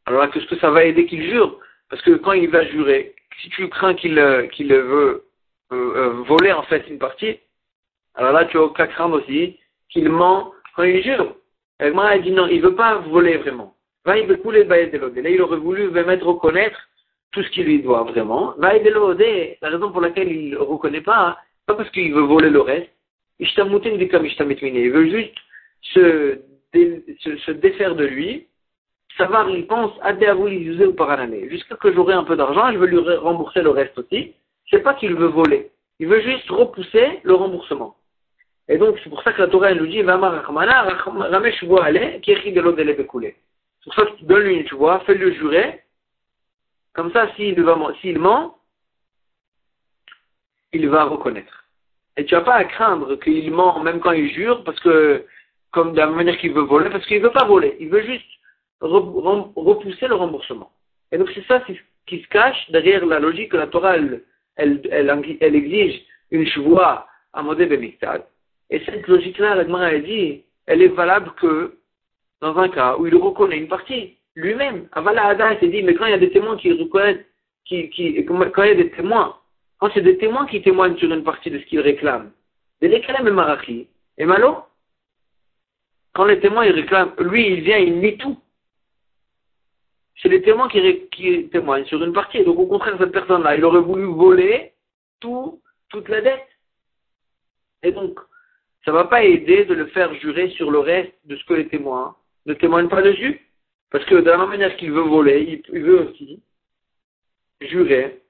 [0.08, 1.60] alors là, qu'est-ce que ça va aider qu'il jure?
[1.89, 5.26] Parce que quand il va jurer, si tu crains qu'il euh, qu'il veut
[5.74, 7.39] euh, euh, voler en fait une partie,
[8.15, 11.36] alors là, tu as aucun craindre aussi qu'il ment quand il jure.
[11.82, 13.76] Et moi, elle dit non, il veut pas voler vraiment.
[14.06, 16.80] Va, il veut couler Là, il aurait voulu mettre reconnaître
[17.34, 18.54] tout ce qu'il lui doit vraiment.
[18.58, 22.62] Va, la raison pour laquelle il ne reconnaît pas, pas parce qu'il veut voler le
[22.62, 22.89] reste.
[23.39, 25.36] Il veut juste
[25.82, 26.39] se,
[26.74, 28.48] se, se défaire de lui
[29.17, 29.91] savoir, il pense,
[30.88, 31.49] ou par année.
[31.49, 34.34] Jusqu'à que j'aurai un peu d'argent, je veux lui rembourser le reste aussi.
[34.69, 35.71] C'est pas qu'il veut voler.
[35.99, 37.95] Il veut juste repousser le remboursement.
[38.69, 41.60] Et donc, c'est pour ça que la Torah nous dit, ramesh
[42.21, 43.36] qui écrit de l'eau de C'est
[43.84, 45.82] pour ça que tu donnes lui une vois, fais-le jurer.
[46.93, 48.58] Comme ça, s'il ment,
[50.73, 51.65] il va reconnaître.
[52.17, 55.25] Et tu n'as pas à craindre qu'il ment même quand il jure, parce que,
[55.71, 57.77] comme de la manière qu'il veut voler, parce qu'il ne veut pas voler.
[57.80, 58.25] Il veut juste
[58.81, 60.71] repousser le remboursement.
[61.11, 61.63] Et donc c'est ça
[62.05, 64.23] qui se cache derrière la logique que la Torah, elle,
[64.57, 68.25] elle, exige une chevoie à modé Bemiktad.
[68.69, 71.77] Et cette logique-là, la Gemara a dit, elle est valable que
[72.41, 74.87] dans un cas où il reconnaît une partie, lui-même.
[74.91, 77.25] Avala Ada, il s'est dit, mais quand il y a des témoins qui reconnaissent,
[77.65, 79.35] qui, qui, quand il y a des témoins,
[79.79, 82.31] quand c'est des témoins qui témoignent sur une partie de ce qu'ils réclament,
[82.81, 83.87] de l'éclame et marachi,
[84.17, 84.57] et malo,
[86.13, 88.37] quand les témoins ils réclament, lui il vient, il nie tout
[90.21, 92.43] c'est les témoins qui, témoignent sur une partie.
[92.43, 94.73] Donc au contraire, cette personne-là, il aurait voulu voler
[95.19, 96.47] tout, toute la dette.
[97.84, 98.19] Et donc,
[98.84, 101.53] ça ne va pas aider de le faire jurer sur le reste de ce que
[101.53, 103.41] les témoins ne témoignent pas dessus.
[103.91, 106.41] Parce que de la même manière qu'il veut voler, il, veut aussi
[107.62, 108.21] jurer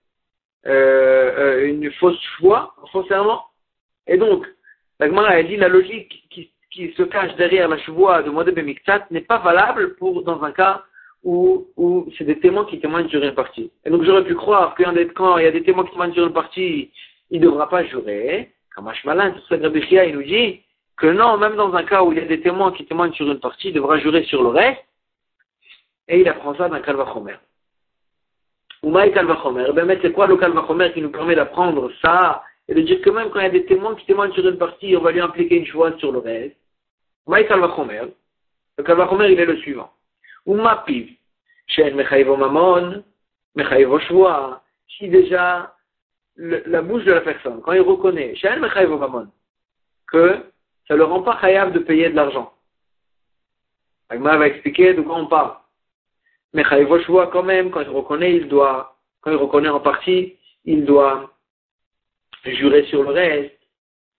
[0.65, 2.75] euh, euh, une fausse foi,
[3.07, 3.45] serment.
[4.07, 4.45] Et donc,
[4.99, 6.51] la Gemara a dit la logique qui,
[6.95, 10.85] se cache derrière la chevoie de Modeb Miktat n'est pas valable pour dans un cas
[11.27, 13.69] où, c'est des témoins qui témoignent sur une partie.
[13.83, 16.25] Et donc j'aurais pu croire que quand il y a des témoins qui témoignent sur
[16.25, 16.91] une partie,
[17.29, 18.51] il ne devra pas jurer.
[18.73, 20.61] Comme Ashmalan, c'est ça il nous dit
[20.95, 23.29] que non, même dans un cas où il y a des témoins qui témoignent sur
[23.29, 24.83] une partie, il devra jurer sur le reste.
[26.07, 27.35] Et il apprend ça d'un Kalvachomer.
[28.83, 29.73] Ou Maï Kalvachomer.
[29.73, 33.29] Ben, c'est quoi le Kalvachomer qui nous permet d'apprendre ça et de dire que même
[33.31, 35.57] quand il y a des témoins qui témoignent sur une partie, on va lui impliquer
[35.57, 36.55] une choix sur le reste?
[37.27, 38.03] Maï Kalvachomer.
[38.77, 39.91] Le Kalvachomer, il est le suivant.
[40.45, 40.55] Ou
[41.67, 43.03] Shen Mechaïvo Mamon,
[43.55, 45.73] Mechaïvo Shvoa, si déjà
[46.37, 49.27] la bouche de la personne, quand il reconnaît, Shen Mechaïvo Mamon,
[50.07, 50.37] que
[50.87, 52.53] ça ne le rend pas chayav de payer de l'argent.
[54.09, 55.55] Agma va expliquer de quoi on parle.
[56.53, 60.85] Mechaïvo Shvoa quand même, quand il reconnaît, il doit, quand il reconnaît en partie, il
[60.85, 61.31] doit
[62.45, 63.53] jurer sur le reste.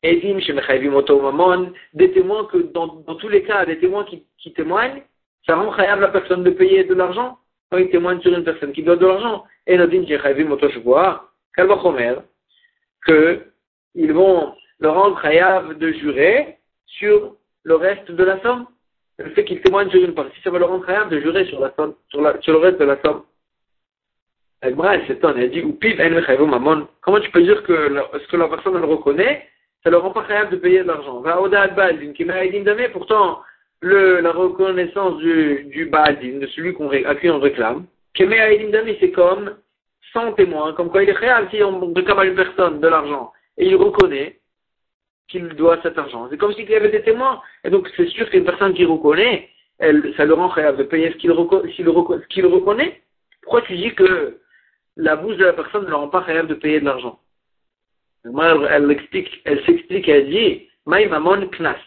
[0.02, 4.24] Edim chez Mechaïvim Mamon, des témoins que, dans, dans, tous les cas, des témoins qui,
[4.38, 5.02] qui témoignent,
[5.48, 7.38] ça rend khayab la personne de payer de l'argent
[7.70, 9.44] quand il témoigne sur une personne qui doit de l'argent.
[9.66, 11.24] Et Nadim Chayavim Otoshvoa,
[11.56, 12.16] Kalvachomer,
[13.06, 18.66] qu'ils vont le rendre khayab de jurer sur le reste de la somme.
[19.18, 21.60] Le fait qu'il témoigne sur une partie, ça va le rendre khayab de jurer sur,
[21.60, 23.22] la somme, sur, le reste de la somme.
[24.60, 25.96] Agmara, elle s'étonne, elle dit, ou pile,
[26.40, 26.88] mamon.
[27.00, 27.72] Comment tu peux dire que
[28.12, 29.48] ce que la personne elle reconnaît,
[29.82, 31.20] ça ne le rend pas khayab de payer de l'argent?
[31.20, 31.48] Va au
[32.92, 33.40] pourtant,
[33.82, 37.86] la reconnaissance du, du de celui qu'on, à qui on réclame.
[38.16, 39.56] c'est comme
[40.12, 43.32] sans témoin, comme quoi il est réel si on réclame à une personne de l'argent
[43.58, 44.38] et il reconnaît
[45.28, 46.28] qu'il doit cet argent.
[46.30, 47.42] C'est comme s'il y avait des témoins.
[47.64, 49.50] Et donc c'est sûr qu'une personne qui reconnaît,
[50.16, 53.02] ça le rend réel de payer ce qu'il reconnaît.
[53.42, 54.38] Pourquoi tu dis que
[54.96, 57.18] la bouche de la personne ne le rend pas réel de payer de l'argent?
[58.24, 61.78] Elle, elle, explique, elle s'explique, elle dit, Maï Mamon Knas.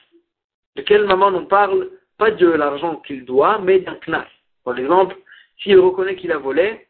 [0.75, 4.27] De quel maman on parle Pas de l'argent qu'il doit, mais d'un Knas.
[4.63, 5.15] Par exemple,
[5.59, 6.87] s'il reconnaît qu'il a volé,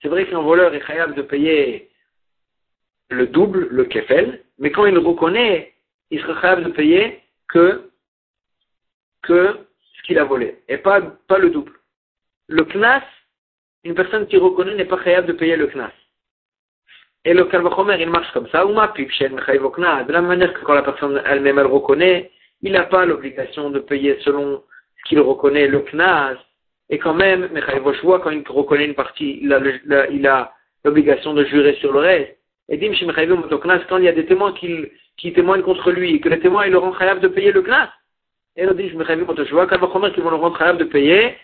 [0.00, 1.90] c'est vrai qu'un voleur est capable de payer
[3.10, 5.74] le double, le kefel, mais quand il reconnaît,
[6.10, 7.90] il sera capable de payer que,
[9.26, 11.72] ce qu'il a volé, et pas, pas le double.
[12.48, 13.02] Le knas,
[13.84, 15.92] une personne qui reconnaît n'est pas capable de payer le knas.
[17.24, 18.64] Et le kalvachomer, il marche comme ça.
[18.66, 22.30] Ou ma De la manière que quand la personne elle-même elle reconnaît,
[22.62, 24.62] il n'a pas l'obligation de payer selon
[24.98, 26.36] ce qu'il reconnaît le knas.
[26.88, 27.48] Et quand même,
[28.02, 30.52] vois quand il reconnaît une partie, il a
[30.84, 32.36] l'obligation de jurer sur le reste.
[32.68, 32.92] Et dim
[33.88, 36.66] quand il y a des témoins qui, qui témoignent contre lui, et que les témoins
[36.66, 37.90] ils le rendent capable de payer le knas.
[38.56, 41.36] Et dit, je kalvachomer, qu'ils vont le rendre capable de payer,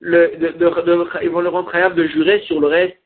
[0.00, 2.96] le, de, de, de, ils vont le rendre capable de jurer sur le reste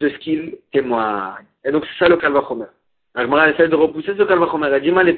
[0.00, 1.44] de ce qu'il témoigne.
[1.64, 2.66] Et donc, c'est ça le Kalvachomer.
[3.14, 4.68] Agmara essaie de repousser ce Kalvachomer.
[4.72, 5.08] Elle dit mal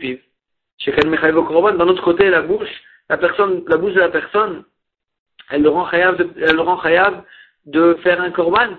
[0.86, 2.68] d'un autre côté, la bouche,
[3.08, 4.64] la personne, la bouche de la personne,
[5.50, 7.22] elle le rend khayab de, le rend khayab
[7.66, 8.78] de faire un korban.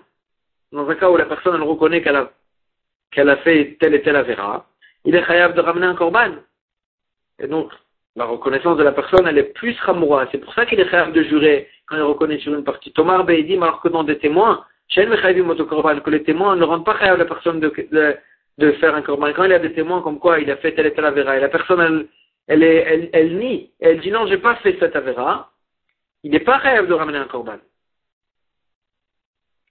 [0.71, 2.31] Dans un cas où la personne, reconnaît qu'elle a,
[3.11, 4.65] qu'elle a fait tel et tel avéra,
[5.05, 6.31] il est khayab de ramener un korban.
[7.39, 7.71] Et donc,
[8.15, 10.27] la reconnaissance de la personne, elle est plus ramoura.
[10.31, 12.91] C'est pour ça qu'il est khayab de jurer quand il reconnaît sur une partie.
[12.91, 17.25] Tomar Beidim, alors que dans des témoins, que les témoins ne rendent pas à la
[17.25, 17.71] personne de,
[18.57, 19.33] de, faire un korban.
[19.33, 21.37] Quand il y a des témoins comme quoi il a fait telle et telle avéra,
[21.37, 22.07] et la personne, elle,
[22.47, 25.51] elle, est, elle, nie, elle dit non, j'ai pas fait cette avéra,
[26.23, 27.57] il n'est pas rêve de ramener un korban.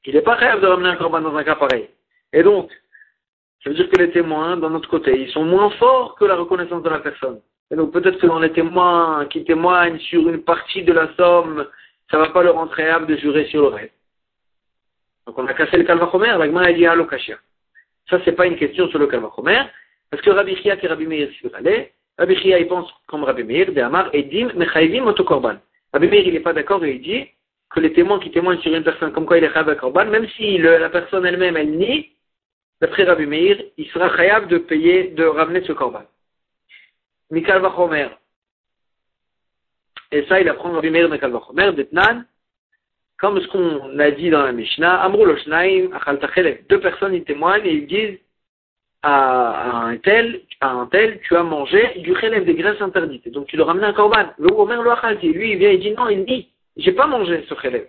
[0.04, 1.88] Il n'est pas rêve de ramener un korban dans un cas pareil.
[2.32, 2.70] Et donc,
[3.62, 6.34] ça veut dire que les témoins, d'un autre côté, ils sont moins forts que la
[6.34, 7.40] reconnaissance de la personne.
[7.70, 11.66] Et donc peut-être que dans les témoins qui témoignent sur une partie de la somme,
[12.10, 13.94] ça ne va pas leur réable de jurer sur le reste.
[15.26, 17.38] Donc on a cassé le Kalvachomer, la Gemara a dit Alokashia.
[18.08, 19.62] Ça, c'est pas une question sur le Kalvachomer,
[20.10, 23.72] parce que Rabbi Chia et Rabbi Meir aller, Rabbi Chia, il pense comme Rabbi Meir,
[23.72, 25.56] de Amar, Edim, Mechaivim, Otokorban.
[25.92, 27.26] Rabbi Meir, il n'est pas d'accord et il dit
[27.70, 30.28] que les témoins qui témoignent sur une personne comme quoi il est Chayav Korban, même
[30.36, 32.10] si la personne elle-même, elle nie,
[32.80, 36.04] d'après Rabbi Meir, il sera Chayav de payer, de ramener ce Korban.
[37.30, 38.08] Mikal Vachomer.
[40.10, 42.24] Et ça, il apprend Rabbi Meir Mikal Vachomer, d'Etnan,
[43.22, 45.38] comme ce qu'on a dit dans la Mishnah, Amrul
[46.68, 48.18] deux personnes témoignent et ils disent
[49.04, 53.28] à, un tel, à un tel, tu as mangé du chélève des graisses interdites.
[53.30, 54.26] Donc tu leur ramènes un korban.
[54.38, 57.54] Le Omer lo lui il vient, il dit non, il dit, j'ai pas mangé ce
[57.62, 57.86] chélève.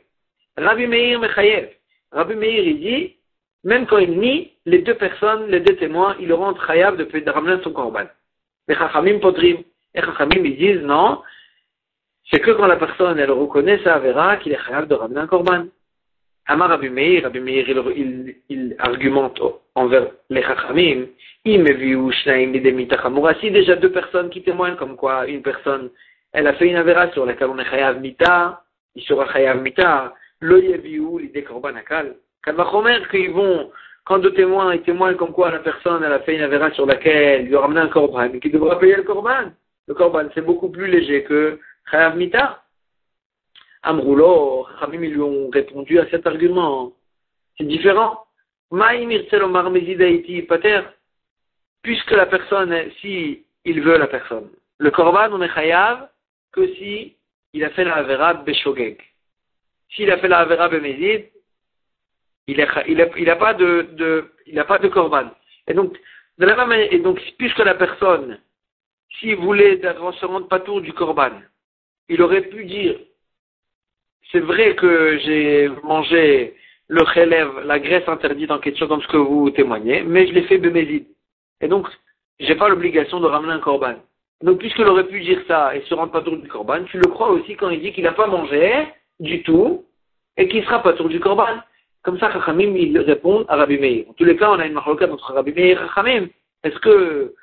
[0.55, 1.69] Rabbi Meir Mechayev.
[2.11, 3.15] Rabbi Meir il dit,
[3.63, 7.29] même quand il nie, les deux personnes, les deux témoins, ils le rendent chayav de,
[7.31, 8.05] ramener son korban.
[8.67, 9.63] Les chachamim podrim.
[9.95, 11.23] Les chachamim ils disent non,
[12.31, 15.27] c'est que quand la personne, elle reconnaît sa verra qu'il est capable de ramener un
[15.27, 15.65] korban.
[16.45, 19.41] Amar Rabbi Meir, Rabbi Meir, il, il, argumente
[19.75, 21.05] envers les chachamim,
[21.45, 21.57] si
[23.51, 25.89] déjà deux personnes qui témoignent comme quoi une personne,
[26.33, 28.61] elle a fait une avéra sur laquelle on est chayav mita,
[28.95, 32.15] il sera chayav mita, le yeviou, l'idée korban akal.
[32.43, 33.71] Kalvachomer, qu'ils vont,
[34.05, 36.85] quand deux témoins, ils témoignent comme quoi la personne, elle a fait une avéra sur
[36.85, 39.51] laquelle il doit ramener un korban, mais qu'il devra payer le korban.
[39.87, 41.59] Le korban, c'est beaucoup plus léger que
[41.89, 42.63] Chayav Mita.
[43.83, 46.93] Amroulo, Khamim, ils lui ont répondu à cet argument.
[47.57, 48.25] C'est différent.
[48.71, 50.81] Maïmir Tselomar Mezidaiti Pater.
[51.81, 54.49] Puisque la personne, si il veut la personne.
[54.77, 56.09] Le Korban, on est Chayav
[56.51, 57.15] que si
[57.53, 59.01] il a fait la Avera Beshogeg.
[59.91, 61.29] S'il a fait la Avera Bemezid,
[62.47, 65.29] il n'a a, pas de, de, Korban.
[65.67, 65.97] Et donc,
[66.37, 68.39] de la même et donc, puisque la personne,
[69.19, 71.41] s'il voulait se rendre pas tour du Korban,
[72.09, 72.95] il aurait pu dire,
[74.31, 76.55] c'est vrai que j'ai mangé
[76.87, 80.43] le relève, la graisse interdite en question comme ce que vous témoignez, mais je l'ai
[80.43, 81.07] fait bémézide.
[81.61, 81.87] Et donc,
[82.39, 83.95] j'ai pas l'obligation de ramener un corban.
[84.41, 87.09] Donc, puisqu'il aurait pu dire ça et se rendre pas tour du corban, tu le
[87.09, 88.87] crois aussi quand il dit qu'il n'a pas mangé
[89.19, 89.85] du tout
[90.35, 91.59] et qu'il sera pas tour du corban.
[92.03, 94.05] Comme ça, Chachamim, il répond à Rabbi Meir.
[94.09, 96.27] En tous les cas, on a une marloquette entre Rabbi Meir et Chachamim.
[96.63, 97.33] Est-ce que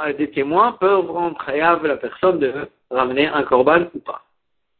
[0.00, 2.52] euh, des témoins peuvent rendre khayab la personne de
[2.92, 4.24] ramener un korban ou pas.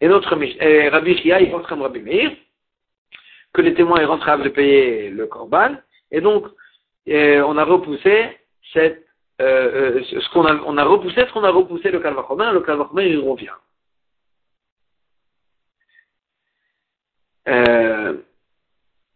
[0.01, 2.33] Et notre euh, Rabbi Chia, il pense comme Rabbi Meir,
[3.53, 5.77] que les témoins ils rentrent de payer le korban,
[6.11, 6.47] et donc
[7.09, 8.39] euh, on a repoussé
[8.73, 9.07] cette,
[9.39, 13.19] ce qu'on a, on a repoussé ce qu'on a repoussé le Kalvachomer, le Kalvachomer il
[13.19, 13.49] revient.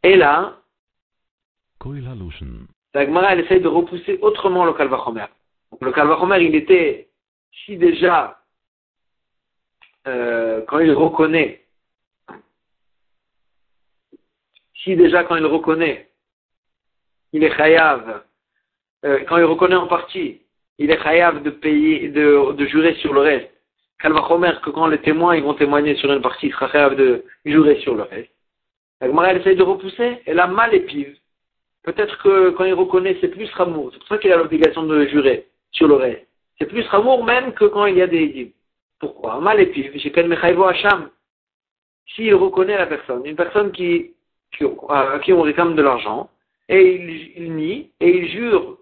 [0.03, 0.57] et là,
[2.95, 5.27] La Gemara, elle essaye de repousser autrement le Kalvachomer.
[5.81, 7.09] Le Kalvachomer, il était,
[7.65, 8.41] si déjà,
[10.07, 11.63] euh, quand il reconnaît,
[14.83, 16.09] si déjà quand il reconnaît,
[17.33, 18.23] il est chayav,
[19.05, 20.43] euh, quand il reconnaît en partie,
[20.79, 23.51] il est chayav de payer, de, de jurer sur le reste.
[23.99, 27.25] Kalvachomer, que quand les témoins ils vont témoigner sur une partie, il sera chayav de
[27.45, 28.31] jurer sur le reste.
[29.01, 31.17] La Gemara, elle essaye de repousser, elle a mal épive.
[31.83, 33.91] Peut-être que quand il reconnaît, c'est plus Ramour.
[33.93, 36.27] C'est pour ça qu'il a l'obligation de jurer sur le reste.
[36.59, 38.53] C'est plus Ramour même que quand il y a des dîmes.
[38.99, 39.41] Pourquoi?
[42.15, 44.15] S'il reconnaît la personne, une personne qui,
[44.89, 46.31] à qui on réclame de l'argent,
[46.69, 48.79] et il, nie, et il jure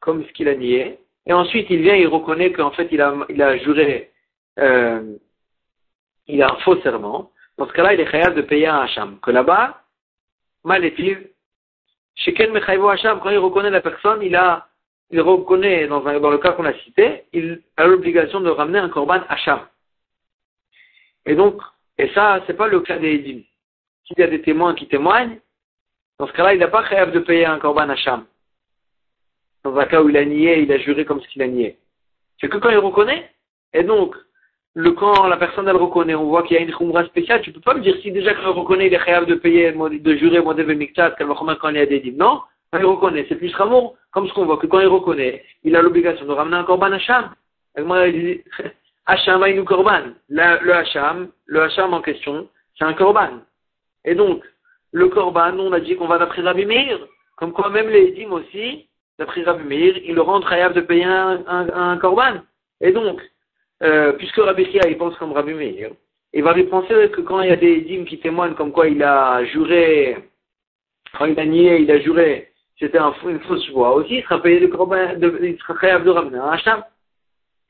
[0.00, 3.14] comme ce qu'il a nié, et ensuite il vient, il reconnaît qu'en fait il a,
[3.28, 4.10] il a juré,
[4.58, 5.16] euh,
[6.26, 9.18] il a un faux serment, dans ce cas-là, il est capable de payer un Hacham.
[9.20, 9.82] Que là-bas,
[10.64, 10.94] mal et
[12.14, 14.68] chez Ken Mechaivo Hacham, quand il reconnaît la personne, il a,
[15.12, 18.88] il reconnaît, dans, dans le cas qu'on a cité, il a l'obligation de ramener un
[18.88, 19.60] korban Hacham.
[21.26, 21.60] Et donc,
[21.98, 23.42] et ça, c'est pas le cas des Edim.
[24.06, 25.38] S'il y a des témoins qui témoignent,
[26.18, 28.24] dans ce cas-là, il n'a pas créé de payer un korban Hacham.
[29.64, 31.76] Dans un cas où il a nié, il a juré comme ce qu'il a nié.
[32.40, 33.30] C'est que quand il reconnaît,
[33.74, 34.16] et donc,
[34.74, 37.52] le quand la personne elle reconnaît, on voit qu'il y a une khumra spéciale, tu
[37.52, 40.16] peux pas me dire si déjà quand il reconnaît, il est capable de payer, de
[40.16, 42.16] jurer modèle miktat, quand il y a des dîmes.
[42.16, 42.40] Non,
[42.78, 45.82] il reconnaît, c'est plus ramour, comme ce qu'on voit, que quand il reconnaît, il a
[45.82, 47.34] l'obligation de ramener un korban Hacham.
[49.06, 50.14] Hacham nous korban.
[50.28, 53.40] Le Hacham, le Hacham en question, c'est un korban.
[54.04, 54.44] Et donc,
[54.92, 56.98] le korban, on a dit qu'on va d'après Rabbi Meir,
[57.36, 61.42] comme quoi même les dîmes aussi, d'après Rabbi Meir, il le rend de payer un,
[61.46, 62.42] un, korban.
[62.80, 63.20] Et donc,
[63.82, 65.90] euh, puisque Rabbi Chia, il pense comme Rabbi Meir,
[66.32, 68.88] il va lui penser que quand il y a des dîmes qui témoignent comme quoi
[68.88, 70.16] il a juré,
[71.18, 72.51] quand il a nié, il a juré,
[72.82, 76.38] c'était un, une fausse voix aussi, il sera payé de, de il sera de ramener
[76.38, 76.84] un hacham.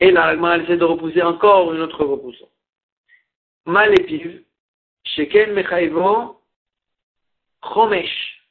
[0.01, 2.48] Et là, elle essaie de repousser encore une autre repoussant.
[3.66, 4.42] Mal épive,
[5.05, 6.40] Sheken Mechaivo,
[7.62, 8.42] Chomesh.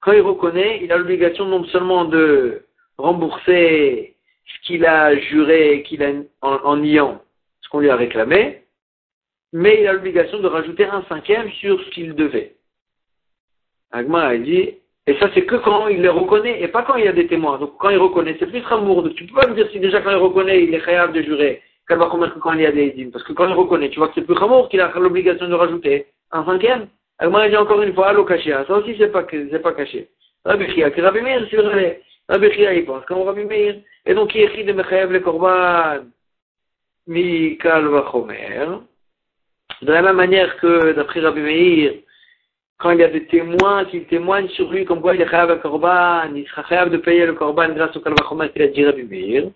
[0.00, 2.66] Quand il reconnaît, il a l'obligation non seulement de
[2.98, 6.10] rembourser ce qu'il a juré qu'il a
[6.42, 7.22] en, niant
[7.60, 8.64] ce qu'on lui a réclamé,
[9.52, 12.56] mais il a l'obligation de rajouter un cinquième sur ce qu'il devait.
[13.92, 14.79] Agma a dit,
[15.10, 17.26] et ça c'est que quand il les reconnaît et pas quand il y a des
[17.26, 17.58] témoins.
[17.58, 19.08] Donc quand il reconnaît, c'est plus amour.
[19.16, 21.62] Tu peux pas me dire si déjà quand il reconnaît, il est capable de jurer,
[21.88, 23.10] qu'elle va quand il y a des dîmes.
[23.10, 25.54] Parce que quand il reconnaît, tu vois que c'est plus amour qu'il a l'obligation de
[25.54, 26.86] rajouter un cinquième?
[27.18, 28.50] Agma a dit encore une fois, allo caché.
[28.66, 30.08] Ça aussi c'est pas, c'est pas caché.
[30.44, 32.00] Rabbi Chia, que Rabbi Meir, c'est vrai.
[32.28, 36.04] Rabbi Chia, il pense, comme Rabbi Meir, et donc, il écrit de Mechaev le Korban,
[37.06, 38.66] mi Vachomer.
[39.82, 41.94] De la même manière que, d'après Rabbi Meir,
[42.80, 45.50] quand il y a des témoins qui témoignent sur lui comme quoi il est chayav
[45.50, 48.84] le korban, il sera chayav de payer le korban grâce au kalvachomer qu'il a dit
[48.84, 49.50] Rabbi Meir,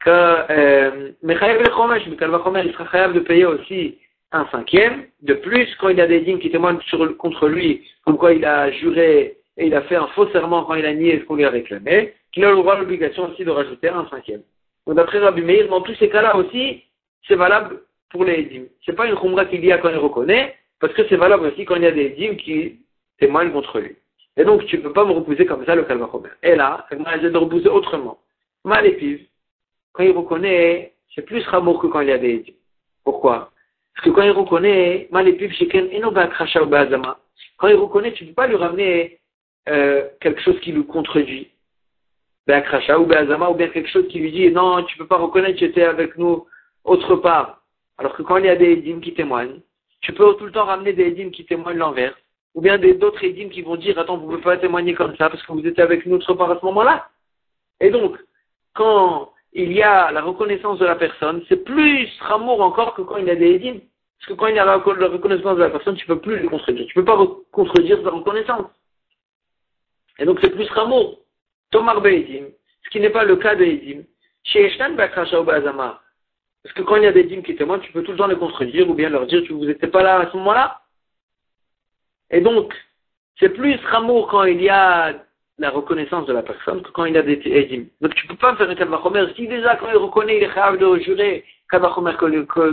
[0.00, 3.98] que euh, Mechaev le chomesh, mais kalvachomer, il sera chayav de payer aussi
[4.32, 5.04] un cinquième.
[5.20, 6.78] De plus, quand il y a des dignes qui témoignent
[7.18, 10.74] contre lui, comme quoi il a juré et il a fait un faux serment quand
[10.74, 14.06] il a nié ce qu'on lui a réclamé, qu'il a l'obligation aussi de rajouter un
[14.08, 14.42] cinquième.
[14.86, 16.84] Donc d'après Rabbi Meir, dans tous ces cas-là aussi,
[17.28, 18.68] c'est valable pour les dîmes.
[18.86, 21.64] C'est pas une khumra qu'il y a quand il reconnaît, parce que c'est valable aussi
[21.64, 22.80] quand il y a des dîmes qui
[23.18, 23.96] témoignent contre lui.
[24.36, 26.10] Et donc tu ne peux pas me repousser comme ça le calva
[26.42, 28.18] Et là, c'est de repousser autrement.
[28.64, 29.26] Mal épive,
[29.92, 32.54] quand il reconnaît, c'est plus ramour que quand il y a des dîmes.
[33.04, 33.50] Pourquoi?
[33.94, 35.52] Parce que quand il reconnaît, mal épive,
[37.56, 39.20] quand il reconnaît, tu ne peux pas lui ramener
[39.68, 41.48] euh, quelque chose qui lui contredit
[42.48, 45.64] ou Be'azama, ou bien quelque chose qui lui dit non, tu peux pas reconnaître, tu
[45.64, 46.46] étais avec nous
[46.84, 47.62] autre part.
[47.98, 49.60] Alors que quand il y a des édimes qui témoignent,
[50.00, 52.14] tu peux tout le temps ramener des édimes qui témoignent l'envers,
[52.54, 55.28] ou bien d'autres édimes qui vont dire attends, vous ne pouvez pas témoigner comme ça
[55.30, 57.08] parce que vous étiez avec nous autre part à ce moment-là.
[57.80, 58.16] Et donc,
[58.74, 63.16] quand il y a la reconnaissance de la personne, c'est plus ramour encore que quand
[63.16, 63.80] il y a des édimes.
[64.18, 66.38] Parce que quand il y a la reconnaissance de la personne, tu ne peux plus
[66.38, 66.86] le contredire.
[66.86, 68.70] Tu ne peux pas contredire sa reconnaissance.
[70.18, 71.20] Et donc c'est plus ramour.
[71.70, 74.02] Tomar ce qui n'est pas le cas de Edim.
[74.44, 74.70] Chez
[76.66, 78.26] Parce que quand il y a des dîmes qui témoignent, tu peux tout le temps
[78.26, 80.80] les contredire ou bien leur dire que vous n'étiez pas là à ce moment-là.
[82.28, 82.74] Et donc,
[83.38, 85.14] c'est plus ramour quand il y a
[85.58, 87.86] la reconnaissance de la personne que quand il y a des édimes.
[88.00, 89.26] Donc tu ne peux pas faire un Kalvachomer.
[89.36, 92.42] Si déjà quand il reconnaît, il est capable de jurer Kalvachomer que,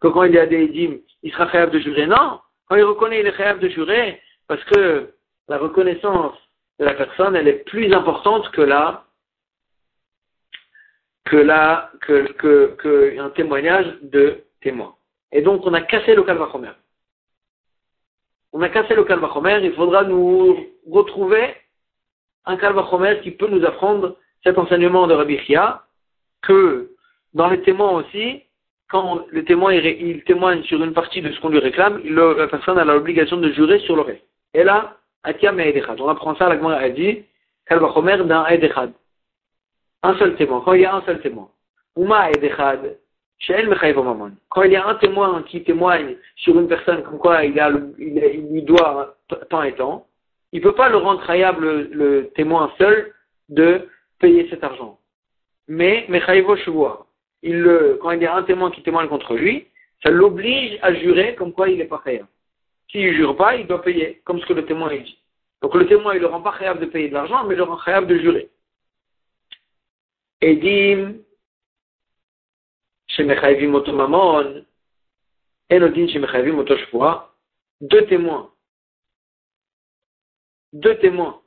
[0.00, 2.06] que, quand il y a des édimes, il sera capable de jurer.
[2.06, 5.12] Non, quand il reconnaît, il est capable de jurer parce que
[5.48, 6.32] la reconnaissance
[6.80, 9.04] de la personne, elle est plus importante que la
[11.28, 14.94] que la que, que, que un témoignage de témoin.
[15.30, 16.72] Et donc on a cassé le calvachomer.
[18.52, 20.56] on a cassé le Kalvachomer, il faudra nous
[20.90, 21.54] retrouver
[22.46, 25.82] un Kalvachomer qui peut nous apprendre cet enseignement de Rabbi Chia,
[26.42, 26.90] que
[27.34, 28.42] dans les témoins aussi,
[28.88, 32.78] quand le témoin il, témoigne sur une partie de ce qu'on lui réclame, la personne
[32.78, 34.24] a l'obligation de jurer sur le reste.
[34.54, 35.82] Et là, Atiam et.
[35.98, 37.24] On apprend ça, la Gemara a dit,
[37.66, 38.92] Kalvachomer d'un Edechad.
[40.02, 40.62] Un seul témoin.
[40.64, 41.48] Quand il y a un seul témoin.
[41.96, 42.98] Uma Edechad,
[44.50, 47.52] quand il y a un témoin qui témoigne sur une personne comme quoi il,
[48.50, 49.16] lui doit
[49.48, 50.06] tant et tant,
[50.52, 53.14] il ne peut pas le rendre khayab le, témoin seul
[53.48, 53.88] de
[54.18, 54.98] payer cet argent.
[55.68, 56.06] Mais,
[57.42, 59.68] il le, quand il y a un témoin qui témoigne contre lui,
[60.02, 62.26] ça l'oblige à jurer comme quoi il n'est pas khayab.
[62.90, 65.18] S'il ne jure pas, il doit payer, comme ce que le témoin dit.
[65.62, 67.58] Donc le témoin, il ne le rend pas khayab de payer de l'argent, mais il
[67.58, 68.48] le rend khayab de jurer.
[70.40, 71.18] Edim,
[77.80, 78.52] deux témoins.
[80.72, 81.40] Deux témoins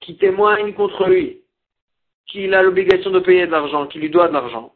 [0.00, 1.42] qui témoignent contre lui,
[2.26, 4.74] qu'il a l'obligation de payer de l'argent, qui lui doit de l'argent.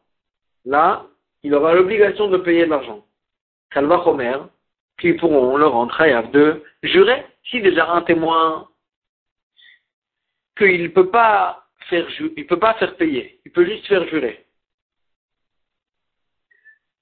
[0.65, 1.07] Là,
[1.43, 3.05] il aura l'obligation de payer de l'argent.
[3.75, 4.39] Homer,
[4.99, 7.27] qui pourront le rendre khayaf de jurer.
[7.45, 8.69] Si déjà un témoin
[10.57, 14.45] qu'il ne peut pas faire il peut pas faire payer, il peut juste faire jurer.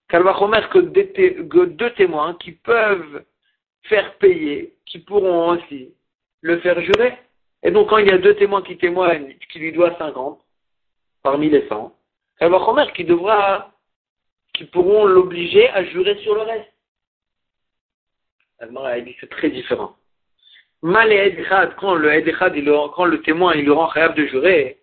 [0.09, 3.25] Kalvachomer que, que deux témoins qui peuvent
[3.83, 5.95] faire payer, qui pourront aussi
[6.43, 7.19] le faire jurer.
[7.63, 10.41] Et donc quand il y a deux témoins qui témoignent, qui lui doivent 50
[11.23, 11.93] parmi les 100,
[12.39, 13.73] Kalvachomer qui devra,
[14.55, 16.73] qui pourront l'obliger à jurer sur le reste.
[19.05, 19.97] Dit c'est très différent.
[20.87, 21.37] Mal et
[21.79, 22.55] quand le Edechad,
[22.95, 24.79] quand le témoin, il le rend capable de jurer.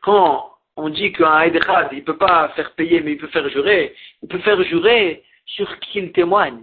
[0.00, 3.46] Quand on dit qu'un Aïdechad, il ne peut pas faire payer, mais il peut faire
[3.50, 6.62] jurer, il peut faire jurer sur qui il témoigne.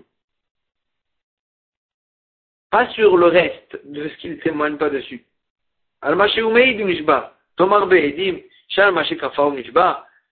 [2.72, 5.28] Pas sur le reste de ce qu'il ne témoigne pas dessus.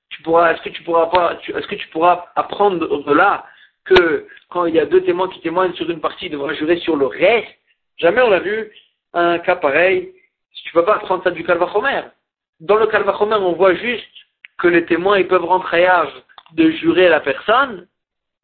[0.09, 3.45] Tu pourras, est-ce que tu pourras pas, est-ce que tu pourras apprendre de là
[3.85, 6.77] que quand il y a deux témoins qui témoignent sur une partie, ils devront jurer
[6.77, 7.47] sur le reste?
[7.97, 8.71] Jamais on a vu
[9.13, 10.13] un cas pareil.
[10.53, 12.01] Tu ne peux pas apprendre ça du Calvachomer
[12.61, 14.05] dans le Kalvachomer, on voit juste
[14.59, 16.07] que les témoins ils peuvent rentrer à
[16.53, 17.87] de jurer la personne,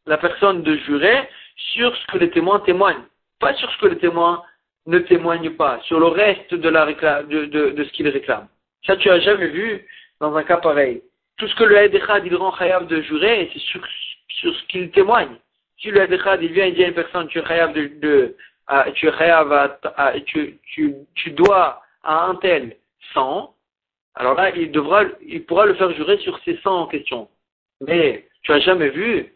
[0.06, 1.28] la personne de jurer
[1.74, 3.04] sur ce que les témoins témoignent,
[3.38, 4.42] pas sur ce que les témoins
[4.86, 8.48] ne témoignent pas, sur le reste de, la de, de, ce qu'ils réclament.
[8.86, 9.86] Ça, tu as jamais vu
[10.20, 11.02] dans un cas pareil.
[11.36, 13.80] Tout ce que le Edechad, il rend khayab de jurer, c'est sur,
[14.40, 15.36] sur ce qu'il témoigne.
[15.80, 18.36] Si le Edechad, il vient et dit à une personne, tu es de, de
[18.94, 22.76] tu à, tu, tu, tu dois à un tel
[23.14, 23.54] 100,
[24.14, 27.28] alors là, il devra, il pourra le faire jurer sur ces 100 questions.
[27.80, 29.32] Mais tu as jamais vu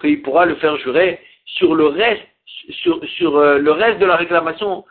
[0.00, 2.26] qu'il pourra le faire jurer sur le reste,
[2.70, 4.84] sur, sur euh, le reste de la réclamation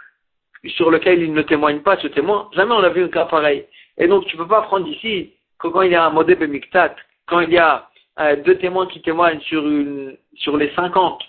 [0.65, 2.49] sur lequel il ne témoigne pas, ce témoin.
[2.53, 3.65] Jamais on a vu un cas pareil.
[3.97, 6.95] Et donc, tu peux pas prendre ici que quand il y a un modèle bemiktat,
[7.25, 7.89] quand il y a
[8.19, 11.21] euh, deux témoins qui témoignent sur les 50,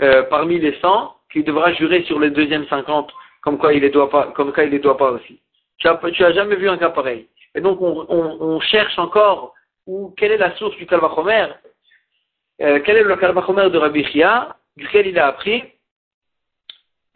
[0.00, 3.10] euh, parmi les 100, qu'il devra jurer sur les deuxièmes 50
[3.42, 5.40] comme quoi il les doit les doit pas aussi.
[5.78, 7.26] Tu as, tu as jamais vu un cas pareil.
[7.54, 9.54] Et donc on, on, on cherche encore
[9.86, 11.48] où, quelle est la source du Kalvachomer,
[12.60, 15.64] euh, quel est le Kalvachomer de Rabbi Chia, duquel il a appris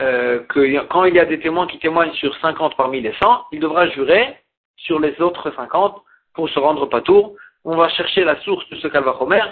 [0.03, 3.47] euh, que quand il y a des témoins qui témoignent sur 50 parmi les 100,
[3.53, 4.37] il devra jurer
[4.77, 6.03] sur les autres 50
[6.35, 7.35] pour se rendre pas tour.
[7.65, 9.43] On va chercher la source de ce Kalvachomer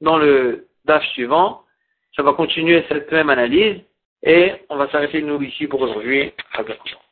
[0.00, 1.62] dans le DAF suivant.
[2.16, 3.80] Ça va continuer cette même analyse.
[4.22, 6.32] Et on va s'arrêter nous ici pour aujourd'hui.
[6.54, 6.98] À bientôt.